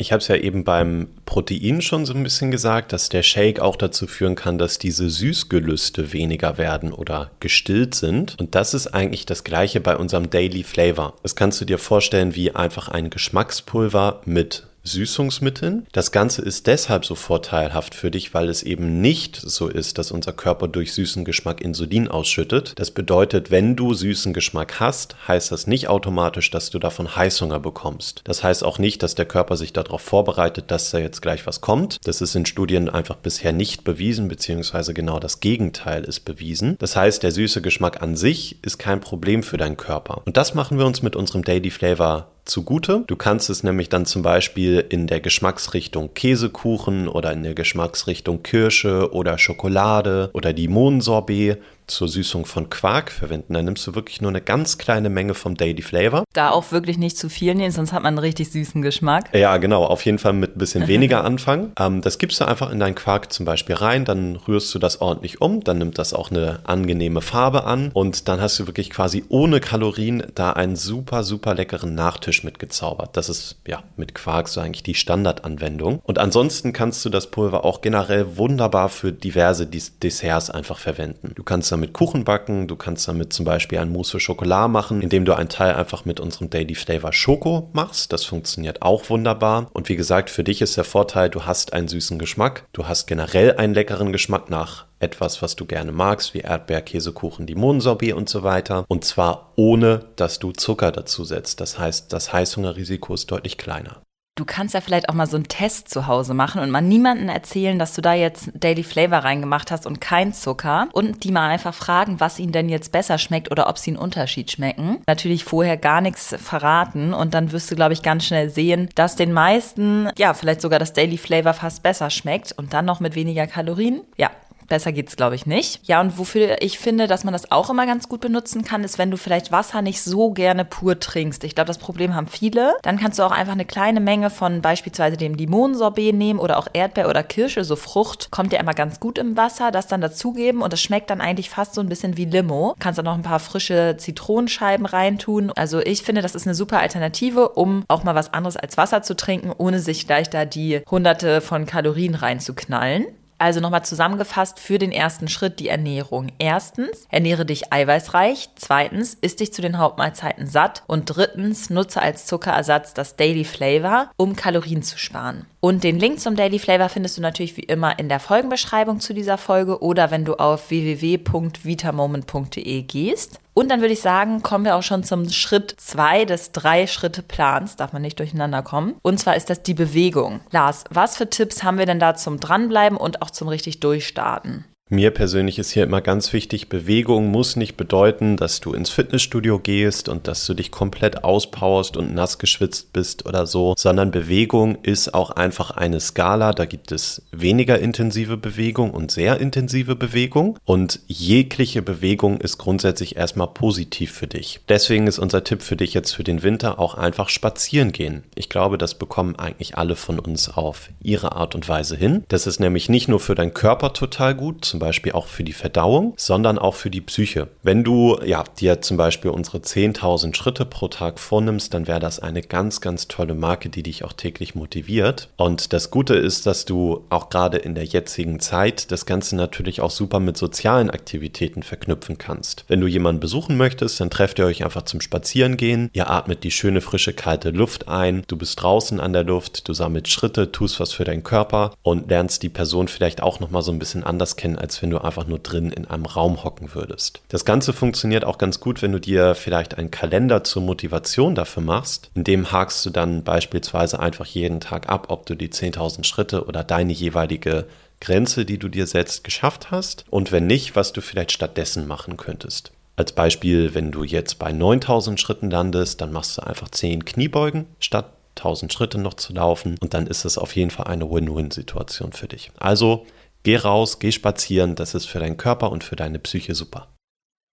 Ich 0.00 0.12
habe 0.12 0.20
es 0.20 0.28
ja 0.28 0.36
eben 0.36 0.62
beim 0.62 1.08
Protein 1.26 1.82
schon 1.82 2.06
so 2.06 2.14
ein 2.14 2.22
bisschen 2.22 2.52
gesagt, 2.52 2.92
dass 2.92 3.08
der 3.08 3.24
Shake 3.24 3.58
auch 3.58 3.74
dazu 3.74 4.06
führen 4.06 4.36
kann, 4.36 4.56
dass 4.56 4.78
diese 4.78 5.10
Süßgelüste 5.10 6.12
weniger 6.12 6.56
werden 6.56 6.92
oder 6.92 7.32
gestillt 7.40 7.96
sind. 7.96 8.36
Und 8.38 8.54
das 8.54 8.74
ist 8.74 8.86
eigentlich 8.86 9.26
das 9.26 9.42
gleiche 9.42 9.80
bei 9.80 9.96
unserem 9.96 10.30
Daily 10.30 10.62
Flavor. 10.62 11.14
Das 11.24 11.34
kannst 11.34 11.60
du 11.60 11.64
dir 11.64 11.78
vorstellen 11.78 12.36
wie 12.36 12.54
einfach 12.54 12.88
ein 12.88 13.10
Geschmackspulver 13.10 14.22
mit 14.24 14.68
Süßungsmitteln. 14.88 15.86
Das 15.92 16.12
Ganze 16.12 16.42
ist 16.42 16.66
deshalb 16.66 17.04
so 17.04 17.14
vorteilhaft 17.14 17.94
für 17.94 18.10
dich, 18.10 18.34
weil 18.34 18.48
es 18.48 18.62
eben 18.62 19.00
nicht 19.00 19.36
so 19.36 19.68
ist, 19.68 19.98
dass 19.98 20.10
unser 20.10 20.32
Körper 20.32 20.68
durch 20.68 20.92
süßen 20.92 21.24
Geschmack 21.24 21.60
Insulin 21.60 22.08
ausschüttet. 22.08 22.72
Das 22.76 22.90
bedeutet, 22.90 23.50
wenn 23.50 23.76
du 23.76 23.94
süßen 23.94 24.32
Geschmack 24.32 24.80
hast, 24.80 25.16
heißt 25.28 25.52
das 25.52 25.66
nicht 25.66 25.88
automatisch, 25.88 26.50
dass 26.50 26.70
du 26.70 26.78
davon 26.78 27.14
Heißhunger 27.14 27.60
bekommst. 27.60 28.22
Das 28.24 28.42
heißt 28.42 28.64
auch 28.64 28.78
nicht, 28.78 29.02
dass 29.02 29.14
der 29.14 29.26
Körper 29.26 29.56
sich 29.56 29.72
darauf 29.72 30.02
vorbereitet, 30.02 30.70
dass 30.70 30.90
da 30.90 30.98
jetzt 30.98 31.22
gleich 31.22 31.46
was 31.46 31.60
kommt. 31.60 31.98
Das 32.04 32.20
ist 32.20 32.34
in 32.34 32.46
Studien 32.46 32.88
einfach 32.88 33.16
bisher 33.16 33.52
nicht 33.52 33.84
bewiesen, 33.84 34.28
beziehungsweise 34.28 34.94
genau 34.94 35.18
das 35.18 35.40
Gegenteil 35.40 36.04
ist 36.04 36.24
bewiesen. 36.24 36.76
Das 36.78 36.96
heißt, 36.96 37.22
der 37.22 37.32
süße 37.32 37.62
Geschmack 37.62 38.02
an 38.02 38.16
sich 38.16 38.58
ist 38.62 38.78
kein 38.78 39.00
Problem 39.00 39.42
für 39.42 39.56
deinen 39.56 39.76
Körper. 39.76 40.22
Und 40.24 40.36
das 40.36 40.54
machen 40.54 40.78
wir 40.78 40.86
uns 40.86 41.02
mit 41.02 41.16
unserem 41.16 41.44
Daily 41.44 41.70
Flavor 41.70 42.28
zugute. 42.48 43.04
Du 43.06 43.16
kannst 43.16 43.50
es 43.50 43.62
nämlich 43.62 43.88
dann 43.88 44.06
zum 44.06 44.22
Beispiel 44.22 44.84
in 44.88 45.06
der 45.06 45.20
Geschmacksrichtung 45.20 46.14
Käsekuchen 46.14 47.08
oder 47.08 47.32
in 47.32 47.42
der 47.42 47.54
Geschmacksrichtung 47.54 48.42
Kirsche 48.42 49.12
oder 49.12 49.38
Schokolade 49.38 50.30
oder 50.32 50.52
Limonensorbet 50.52 51.58
zur 51.88 52.08
Süßung 52.08 52.46
von 52.46 52.70
Quark 52.70 53.10
verwenden. 53.10 53.54
Da 53.54 53.62
nimmst 53.62 53.86
du 53.86 53.94
wirklich 53.94 54.20
nur 54.20 54.30
eine 54.30 54.40
ganz 54.40 54.78
kleine 54.78 55.10
Menge 55.10 55.34
vom 55.34 55.56
Daily 55.56 55.82
Flavor. 55.82 56.24
Da 56.32 56.50
auch 56.50 56.72
wirklich 56.72 56.98
nicht 56.98 57.16
zu 57.16 57.28
viel 57.28 57.54
nehmen, 57.54 57.72
sonst 57.72 57.92
hat 57.92 58.02
man 58.02 58.14
einen 58.14 58.18
richtig 58.18 58.50
süßen 58.50 58.82
Geschmack. 58.82 59.34
Ja, 59.34 59.56
genau. 59.56 59.84
Auf 59.84 60.04
jeden 60.04 60.18
Fall 60.18 60.32
mit 60.32 60.56
ein 60.56 60.58
bisschen 60.58 60.86
weniger 60.86 61.24
anfangen. 61.28 61.72
Ähm, 61.78 62.00
das 62.00 62.18
gibst 62.18 62.40
du 62.40 62.44
einfach 62.44 62.70
in 62.70 62.78
deinen 62.78 62.94
Quark 62.94 63.32
zum 63.32 63.46
Beispiel 63.46 63.74
rein, 63.74 64.04
dann 64.04 64.36
rührst 64.36 64.74
du 64.74 64.78
das 64.78 65.00
ordentlich 65.00 65.40
um, 65.40 65.64
dann 65.64 65.78
nimmt 65.78 65.98
das 65.98 66.14
auch 66.14 66.30
eine 66.30 66.60
angenehme 66.64 67.20
Farbe 67.20 67.64
an 67.64 67.90
und 67.92 68.28
dann 68.28 68.40
hast 68.40 68.58
du 68.58 68.66
wirklich 68.66 68.90
quasi 68.90 69.24
ohne 69.28 69.60
Kalorien 69.60 70.24
da 70.34 70.52
einen 70.52 70.76
super, 70.76 71.24
super 71.24 71.54
leckeren 71.54 71.94
Nachtisch 71.94 72.44
mitgezaubert. 72.44 73.16
Das 73.16 73.28
ist 73.28 73.56
ja 73.66 73.82
mit 73.96 74.14
Quark 74.14 74.48
so 74.48 74.60
eigentlich 74.60 74.82
die 74.82 74.94
Standardanwendung. 74.94 76.00
Und 76.04 76.18
ansonsten 76.18 76.72
kannst 76.72 77.04
du 77.04 77.10
das 77.10 77.30
Pulver 77.30 77.64
auch 77.64 77.80
generell 77.80 78.36
wunderbar 78.36 78.88
für 78.88 79.12
diverse 79.12 79.66
Desserts 79.66 80.50
einfach 80.50 80.78
verwenden. 80.78 81.32
Du 81.34 81.42
kannst 81.42 81.72
damit 81.78 81.94
Kuchen 81.94 82.24
backen, 82.24 82.68
du 82.68 82.76
kannst 82.76 83.08
damit 83.08 83.32
zum 83.32 83.44
Beispiel 83.44 83.78
ein 83.78 83.90
Mousse 83.90 84.12
für 84.12 84.20
Schokolade 84.20 84.70
machen, 84.70 85.00
indem 85.00 85.24
du 85.24 85.34
einen 85.34 85.48
Teil 85.48 85.74
einfach 85.74 86.04
mit 86.04 86.20
unserem 86.20 86.50
Daily 86.50 86.74
Flavor 86.74 87.12
Schoko 87.12 87.70
machst. 87.72 88.12
Das 88.12 88.24
funktioniert 88.24 88.82
auch 88.82 89.08
wunderbar. 89.10 89.68
Und 89.72 89.88
wie 89.88 89.96
gesagt, 89.96 90.30
für 90.30 90.44
dich 90.44 90.60
ist 90.60 90.76
der 90.76 90.84
Vorteil, 90.84 91.30
du 91.30 91.44
hast 91.44 91.72
einen 91.72 91.88
süßen 91.88 92.18
Geschmack, 92.18 92.66
du 92.72 92.86
hast 92.86 93.06
generell 93.06 93.56
einen 93.56 93.74
leckeren 93.74 94.12
Geschmack 94.12 94.50
nach 94.50 94.86
etwas, 94.98 95.40
was 95.42 95.54
du 95.54 95.64
gerne 95.64 95.92
magst, 95.92 96.34
wie 96.34 96.40
Erdbeer, 96.40 96.82
Käsekuchen, 96.82 97.46
Limonensorbet 97.46 98.14
und 98.14 98.28
so 98.28 98.42
weiter. 98.42 98.84
Und 98.88 99.04
zwar 99.04 99.52
ohne, 99.54 100.06
dass 100.16 100.40
du 100.40 100.50
Zucker 100.52 100.90
dazu 100.90 101.24
setzt. 101.24 101.60
Das 101.60 101.78
heißt, 101.78 102.12
das 102.12 102.32
Heißhungerrisiko 102.32 103.14
ist 103.14 103.30
deutlich 103.30 103.58
kleiner. 103.58 104.02
Du 104.38 104.44
kannst 104.44 104.72
ja 104.72 104.80
vielleicht 104.80 105.08
auch 105.08 105.14
mal 105.14 105.26
so 105.26 105.36
einen 105.36 105.48
Test 105.48 105.88
zu 105.88 106.06
Hause 106.06 106.32
machen 106.32 106.62
und 106.62 106.70
mal 106.70 106.80
niemanden 106.80 107.28
erzählen, 107.28 107.76
dass 107.76 107.94
du 107.94 108.00
da 108.00 108.14
jetzt 108.14 108.50
Daily 108.54 108.84
Flavor 108.84 109.18
reingemacht 109.18 109.72
hast 109.72 109.84
und 109.84 110.00
kein 110.00 110.32
Zucker 110.32 110.86
und 110.92 111.24
die 111.24 111.32
mal 111.32 111.48
einfach 111.48 111.74
fragen, 111.74 112.20
was 112.20 112.38
ihnen 112.38 112.52
denn 112.52 112.68
jetzt 112.68 112.92
besser 112.92 113.18
schmeckt 113.18 113.50
oder 113.50 113.68
ob 113.68 113.78
sie 113.78 113.90
einen 113.90 113.98
Unterschied 113.98 114.52
schmecken. 114.52 114.98
Natürlich 115.08 115.42
vorher 115.42 115.76
gar 115.76 116.00
nichts 116.00 116.36
verraten 116.38 117.14
und 117.14 117.34
dann 117.34 117.50
wirst 117.50 117.68
du, 117.68 117.74
glaube 117.74 117.94
ich, 117.94 118.02
ganz 118.02 118.26
schnell 118.26 118.48
sehen, 118.48 118.88
dass 118.94 119.16
den 119.16 119.32
meisten, 119.32 120.08
ja, 120.16 120.32
vielleicht 120.34 120.60
sogar 120.60 120.78
das 120.78 120.92
Daily 120.92 121.18
Flavor 121.18 121.54
fast 121.54 121.82
besser 121.82 122.08
schmeckt 122.08 122.52
und 122.52 122.72
dann 122.72 122.84
noch 122.84 123.00
mit 123.00 123.16
weniger 123.16 123.48
Kalorien. 123.48 124.02
Ja, 124.18 124.30
Besser 124.68 124.92
geht's, 124.92 125.16
glaube 125.16 125.34
ich, 125.34 125.46
nicht. 125.46 125.80
Ja, 125.84 126.00
und 126.00 126.18
wofür 126.18 126.60
ich 126.60 126.78
finde, 126.78 127.06
dass 127.06 127.24
man 127.24 127.32
das 127.32 127.50
auch 127.50 127.70
immer 127.70 127.86
ganz 127.86 128.08
gut 128.08 128.20
benutzen 128.20 128.64
kann, 128.64 128.84
ist, 128.84 128.98
wenn 128.98 129.10
du 129.10 129.16
vielleicht 129.16 129.50
Wasser 129.50 129.82
nicht 129.82 130.02
so 130.02 130.30
gerne 130.30 130.64
pur 130.64 131.00
trinkst. 131.00 131.42
Ich 131.44 131.54
glaube, 131.54 131.68
das 131.68 131.78
Problem 131.78 132.14
haben 132.14 132.26
viele. 132.26 132.74
Dann 132.82 132.98
kannst 132.98 133.18
du 133.18 133.22
auch 133.22 133.30
einfach 133.30 133.54
eine 133.54 133.64
kleine 133.64 134.00
Menge 134.00 134.30
von 134.30 134.60
beispielsweise 134.60 135.16
dem 135.16 135.34
Limonensorbet 135.34 136.14
nehmen 136.14 136.38
oder 136.38 136.58
auch 136.58 136.68
Erdbeer 136.72 137.08
oder 137.08 137.22
Kirsche, 137.22 137.64
so 137.64 137.76
Frucht, 137.76 138.30
kommt 138.30 138.52
ja 138.52 138.60
immer 138.60 138.74
ganz 138.74 139.00
gut 139.00 139.18
im 139.18 139.36
Wasser, 139.36 139.70
das 139.70 139.86
dann 139.86 140.00
dazugeben 140.00 140.62
und 140.62 140.72
das 140.72 140.82
schmeckt 140.82 141.10
dann 141.10 141.20
eigentlich 141.20 141.50
fast 141.50 141.74
so 141.74 141.80
ein 141.80 141.88
bisschen 141.88 142.16
wie 142.16 142.26
Limo. 142.26 142.74
Kannst 142.78 142.98
dann 142.98 143.06
noch 143.06 143.14
ein 143.14 143.22
paar 143.22 143.40
frische 143.40 143.96
Zitronenscheiben 143.98 144.84
reintun. 144.84 145.50
Also 145.56 145.80
ich 145.80 146.02
finde, 146.02 146.20
das 146.20 146.34
ist 146.34 146.46
eine 146.46 146.54
super 146.54 146.80
Alternative, 146.80 147.50
um 147.50 147.84
auch 147.88 148.04
mal 148.04 148.14
was 148.14 148.34
anderes 148.34 148.56
als 148.56 148.76
Wasser 148.76 149.02
zu 149.02 149.16
trinken, 149.16 149.52
ohne 149.56 149.80
sich 149.80 150.06
gleich 150.06 150.28
da 150.28 150.44
die 150.44 150.82
hunderte 150.90 151.40
von 151.40 151.64
Kalorien 151.64 152.14
reinzuknallen. 152.14 153.06
Also 153.38 153.60
nochmal 153.60 153.84
zusammengefasst 153.84 154.58
für 154.58 154.78
den 154.78 154.90
ersten 154.90 155.28
Schritt 155.28 155.60
die 155.60 155.68
Ernährung. 155.68 156.32
Erstens, 156.38 157.06
ernähre 157.08 157.46
dich 157.46 157.72
eiweißreich. 157.72 158.48
Zweitens, 158.56 159.14
isst 159.14 159.38
dich 159.40 159.52
zu 159.52 159.62
den 159.62 159.78
Hauptmahlzeiten 159.78 160.48
satt. 160.48 160.82
Und 160.88 161.04
drittens, 161.06 161.70
nutze 161.70 162.02
als 162.02 162.26
Zuckerersatz 162.26 162.94
das 162.94 163.14
Daily 163.16 163.44
Flavor, 163.44 164.10
um 164.16 164.34
Kalorien 164.34 164.82
zu 164.82 164.98
sparen. 164.98 165.46
Und 165.60 165.84
den 165.84 165.98
Link 165.98 166.20
zum 166.20 166.36
Daily 166.36 166.58
Flavor 166.58 166.88
findest 166.88 167.16
du 167.16 167.22
natürlich 167.22 167.56
wie 167.56 167.62
immer 167.62 167.98
in 167.98 168.08
der 168.08 168.20
Folgenbeschreibung 168.20 169.00
zu 169.00 169.14
dieser 169.14 169.38
Folge 169.38 169.82
oder 169.82 170.10
wenn 170.10 170.24
du 170.24 170.34
auf 170.34 170.70
www.vitamoment.de 170.70 172.82
gehst. 172.82 173.40
Und 173.58 173.70
dann 173.72 173.80
würde 173.80 173.92
ich 173.92 174.02
sagen, 174.02 174.40
kommen 174.44 174.64
wir 174.64 174.76
auch 174.76 174.84
schon 174.84 175.02
zum 175.02 175.28
Schritt 175.30 175.74
zwei 175.78 176.24
des 176.24 176.52
Drei-Schritte-Plans. 176.52 177.74
Darf 177.74 177.92
man 177.92 178.02
nicht 178.02 178.20
durcheinander 178.20 178.62
kommen. 178.62 178.94
Und 179.02 179.18
zwar 179.18 179.34
ist 179.34 179.50
das 179.50 179.64
die 179.64 179.74
Bewegung. 179.74 180.38
Lars, 180.52 180.84
was 180.90 181.16
für 181.16 181.28
Tipps 181.28 181.64
haben 181.64 181.76
wir 181.76 181.84
denn 181.84 181.98
da 181.98 182.14
zum 182.14 182.38
Dranbleiben 182.38 182.96
und 182.96 183.20
auch 183.20 183.30
zum 183.30 183.48
richtig 183.48 183.80
Durchstarten? 183.80 184.64
Mir 184.90 185.10
persönlich 185.10 185.58
ist 185.58 185.72
hier 185.72 185.82
immer 185.82 186.00
ganz 186.00 186.32
wichtig, 186.32 186.70
Bewegung 186.70 187.30
muss 187.30 187.56
nicht 187.56 187.76
bedeuten, 187.76 188.38
dass 188.38 188.60
du 188.60 188.72
ins 188.72 188.88
Fitnessstudio 188.88 189.58
gehst 189.58 190.08
und 190.08 190.26
dass 190.26 190.46
du 190.46 190.54
dich 190.54 190.70
komplett 190.70 191.24
auspowerst 191.24 191.98
und 191.98 192.14
nass 192.14 192.38
geschwitzt 192.38 192.94
bist 192.94 193.26
oder 193.26 193.46
so, 193.46 193.74
sondern 193.76 194.10
Bewegung 194.10 194.78
ist 194.82 195.12
auch 195.12 195.30
einfach 195.30 195.72
eine 195.72 196.00
Skala. 196.00 196.54
Da 196.54 196.64
gibt 196.64 196.90
es 196.90 197.20
weniger 197.32 197.78
intensive 197.78 198.38
Bewegung 198.38 198.92
und 198.92 199.10
sehr 199.10 199.38
intensive 199.40 199.94
Bewegung 199.94 200.58
und 200.64 201.00
jegliche 201.06 201.82
Bewegung 201.82 202.40
ist 202.40 202.56
grundsätzlich 202.56 203.16
erstmal 203.16 203.48
positiv 203.48 204.12
für 204.12 204.26
dich. 204.26 204.60
Deswegen 204.70 205.06
ist 205.06 205.18
unser 205.18 205.44
Tipp 205.44 205.60
für 205.60 205.76
dich 205.76 205.92
jetzt 205.92 206.12
für 206.12 206.24
den 206.24 206.42
Winter 206.42 206.78
auch 206.78 206.94
einfach 206.94 207.28
spazieren 207.28 207.92
gehen. 207.92 208.22
Ich 208.34 208.48
glaube, 208.48 208.78
das 208.78 208.94
bekommen 208.94 209.36
eigentlich 209.36 209.76
alle 209.76 209.96
von 209.96 210.18
uns 210.18 210.48
auf 210.48 210.88
ihre 211.02 211.32
Art 211.32 211.54
und 211.54 211.68
Weise 211.68 211.94
hin. 211.94 212.24
Das 212.28 212.46
ist 212.46 212.58
nämlich 212.58 212.88
nicht 212.88 213.08
nur 213.08 213.20
für 213.20 213.34
deinen 213.34 213.52
Körper 213.52 213.92
total 213.92 214.34
gut, 214.34 214.77
zum 214.78 214.86
Beispiel 214.86 215.10
auch 215.10 215.26
für 215.26 215.42
die 215.42 215.52
Verdauung, 215.52 216.14
sondern 216.16 216.56
auch 216.56 216.76
für 216.76 216.88
die 216.88 217.00
Psyche. 217.00 217.48
Wenn 217.64 217.82
du 217.82 218.16
ja, 218.24 218.44
dir 218.60 218.80
zum 218.80 218.96
Beispiel 218.96 219.32
unsere 219.32 219.58
10.000 219.58 220.36
Schritte 220.36 220.64
pro 220.64 220.86
Tag 220.86 221.18
vornimmst, 221.18 221.74
dann 221.74 221.88
wäre 221.88 221.98
das 221.98 222.20
eine 222.20 222.42
ganz, 222.42 222.80
ganz 222.80 223.08
tolle 223.08 223.34
Marke, 223.34 223.70
die 223.70 223.82
dich 223.82 224.04
auch 224.04 224.12
täglich 224.12 224.54
motiviert. 224.54 225.30
Und 225.36 225.72
das 225.72 225.90
Gute 225.90 226.14
ist, 226.14 226.46
dass 226.46 226.64
du 226.64 227.04
auch 227.10 227.28
gerade 227.28 227.58
in 227.58 227.74
der 227.74 227.86
jetzigen 227.86 228.38
Zeit 228.38 228.92
das 228.92 229.04
Ganze 229.04 229.34
natürlich 229.34 229.80
auch 229.80 229.90
super 229.90 230.20
mit 230.20 230.36
sozialen 230.36 230.90
Aktivitäten 230.90 231.64
verknüpfen 231.64 232.16
kannst. 232.16 232.64
Wenn 232.68 232.80
du 232.80 232.86
jemanden 232.86 233.20
besuchen 233.20 233.56
möchtest, 233.56 233.98
dann 233.98 234.10
trefft 234.10 234.38
ihr 234.38 234.46
euch 234.46 234.64
einfach 234.64 234.82
zum 234.82 235.00
Spazierengehen. 235.00 235.90
Ihr 235.92 236.08
atmet 236.08 236.44
die 236.44 236.52
schöne, 236.52 236.82
frische, 236.82 237.14
kalte 237.14 237.50
Luft 237.50 237.88
ein. 237.88 238.22
Du 238.28 238.36
bist 238.36 238.62
draußen 238.62 239.00
an 239.00 239.12
der 239.12 239.24
Luft, 239.24 239.68
du 239.68 239.72
sammelst 239.72 240.12
Schritte, 240.12 240.52
tust 240.52 240.78
was 240.78 240.92
für 240.92 241.04
deinen 241.04 241.24
Körper 241.24 241.72
und 241.82 242.08
lernst 242.08 242.44
die 242.44 242.48
Person 242.48 242.86
vielleicht 242.86 243.24
auch 243.24 243.40
nochmal 243.40 243.62
so 243.62 243.72
ein 243.72 243.80
bisschen 243.80 244.04
anders 244.04 244.36
kennen, 244.36 244.56
als 244.67 244.67
wenn 244.82 244.90
du 244.90 244.98
einfach 244.98 245.26
nur 245.26 245.38
drin 245.38 245.70
in 245.70 245.86
einem 245.86 246.06
Raum 246.06 246.44
hocken 246.44 246.74
würdest. 246.74 247.20
Das 247.28 247.44
Ganze 247.44 247.72
funktioniert 247.72 248.24
auch 248.24 248.38
ganz 248.38 248.60
gut, 248.60 248.82
wenn 248.82 248.92
du 248.92 249.00
dir 249.00 249.34
vielleicht 249.34 249.78
einen 249.78 249.90
Kalender 249.90 250.44
zur 250.44 250.62
Motivation 250.62 251.34
dafür 251.34 251.62
machst. 251.62 252.10
In 252.14 252.24
dem 252.24 252.52
hakst 252.52 252.84
du 252.86 252.90
dann 252.90 253.24
beispielsweise 253.24 254.00
einfach 254.00 254.26
jeden 254.26 254.60
Tag 254.60 254.88
ab, 254.88 255.06
ob 255.08 255.26
du 255.26 255.34
die 255.34 255.48
10.000 255.48 256.04
Schritte 256.04 256.44
oder 256.46 256.64
deine 256.64 256.92
jeweilige 256.92 257.66
Grenze, 258.00 258.44
die 258.44 258.58
du 258.58 258.68
dir 258.68 258.86
setzt, 258.86 259.24
geschafft 259.24 259.70
hast 259.70 260.04
und 260.10 260.30
wenn 260.30 260.46
nicht, 260.46 260.76
was 260.76 260.92
du 260.92 261.00
vielleicht 261.00 261.32
stattdessen 261.32 261.86
machen 261.86 262.16
könntest. 262.16 262.70
Als 262.96 263.12
Beispiel, 263.12 263.74
wenn 263.74 263.92
du 263.92 264.02
jetzt 264.02 264.38
bei 264.38 264.52
9000 264.52 265.20
Schritten 265.20 265.50
landest, 265.50 266.00
dann 266.00 266.12
machst 266.12 266.36
du 266.36 266.42
einfach 266.42 266.68
10 266.68 267.04
Kniebeugen 267.04 267.66
statt 267.78 268.12
1000 268.36 268.72
Schritte 268.72 268.98
noch 268.98 269.14
zu 269.14 269.32
laufen 269.32 269.76
und 269.80 269.94
dann 269.94 270.06
ist 270.06 270.24
es 270.24 270.38
auf 270.38 270.54
jeden 270.56 270.70
Fall 270.70 270.86
eine 270.86 271.10
Win-Win-Situation 271.10 272.12
für 272.12 272.28
dich. 272.28 272.50
Also 272.58 273.06
Geh 273.42 273.56
raus, 273.56 273.98
geh 273.98 274.12
spazieren, 274.12 274.74
das 274.74 274.94
ist 274.94 275.06
für 275.06 275.20
deinen 275.20 275.36
Körper 275.36 275.70
und 275.70 275.84
für 275.84 275.96
deine 275.96 276.18
Psyche 276.18 276.54
super. 276.54 276.88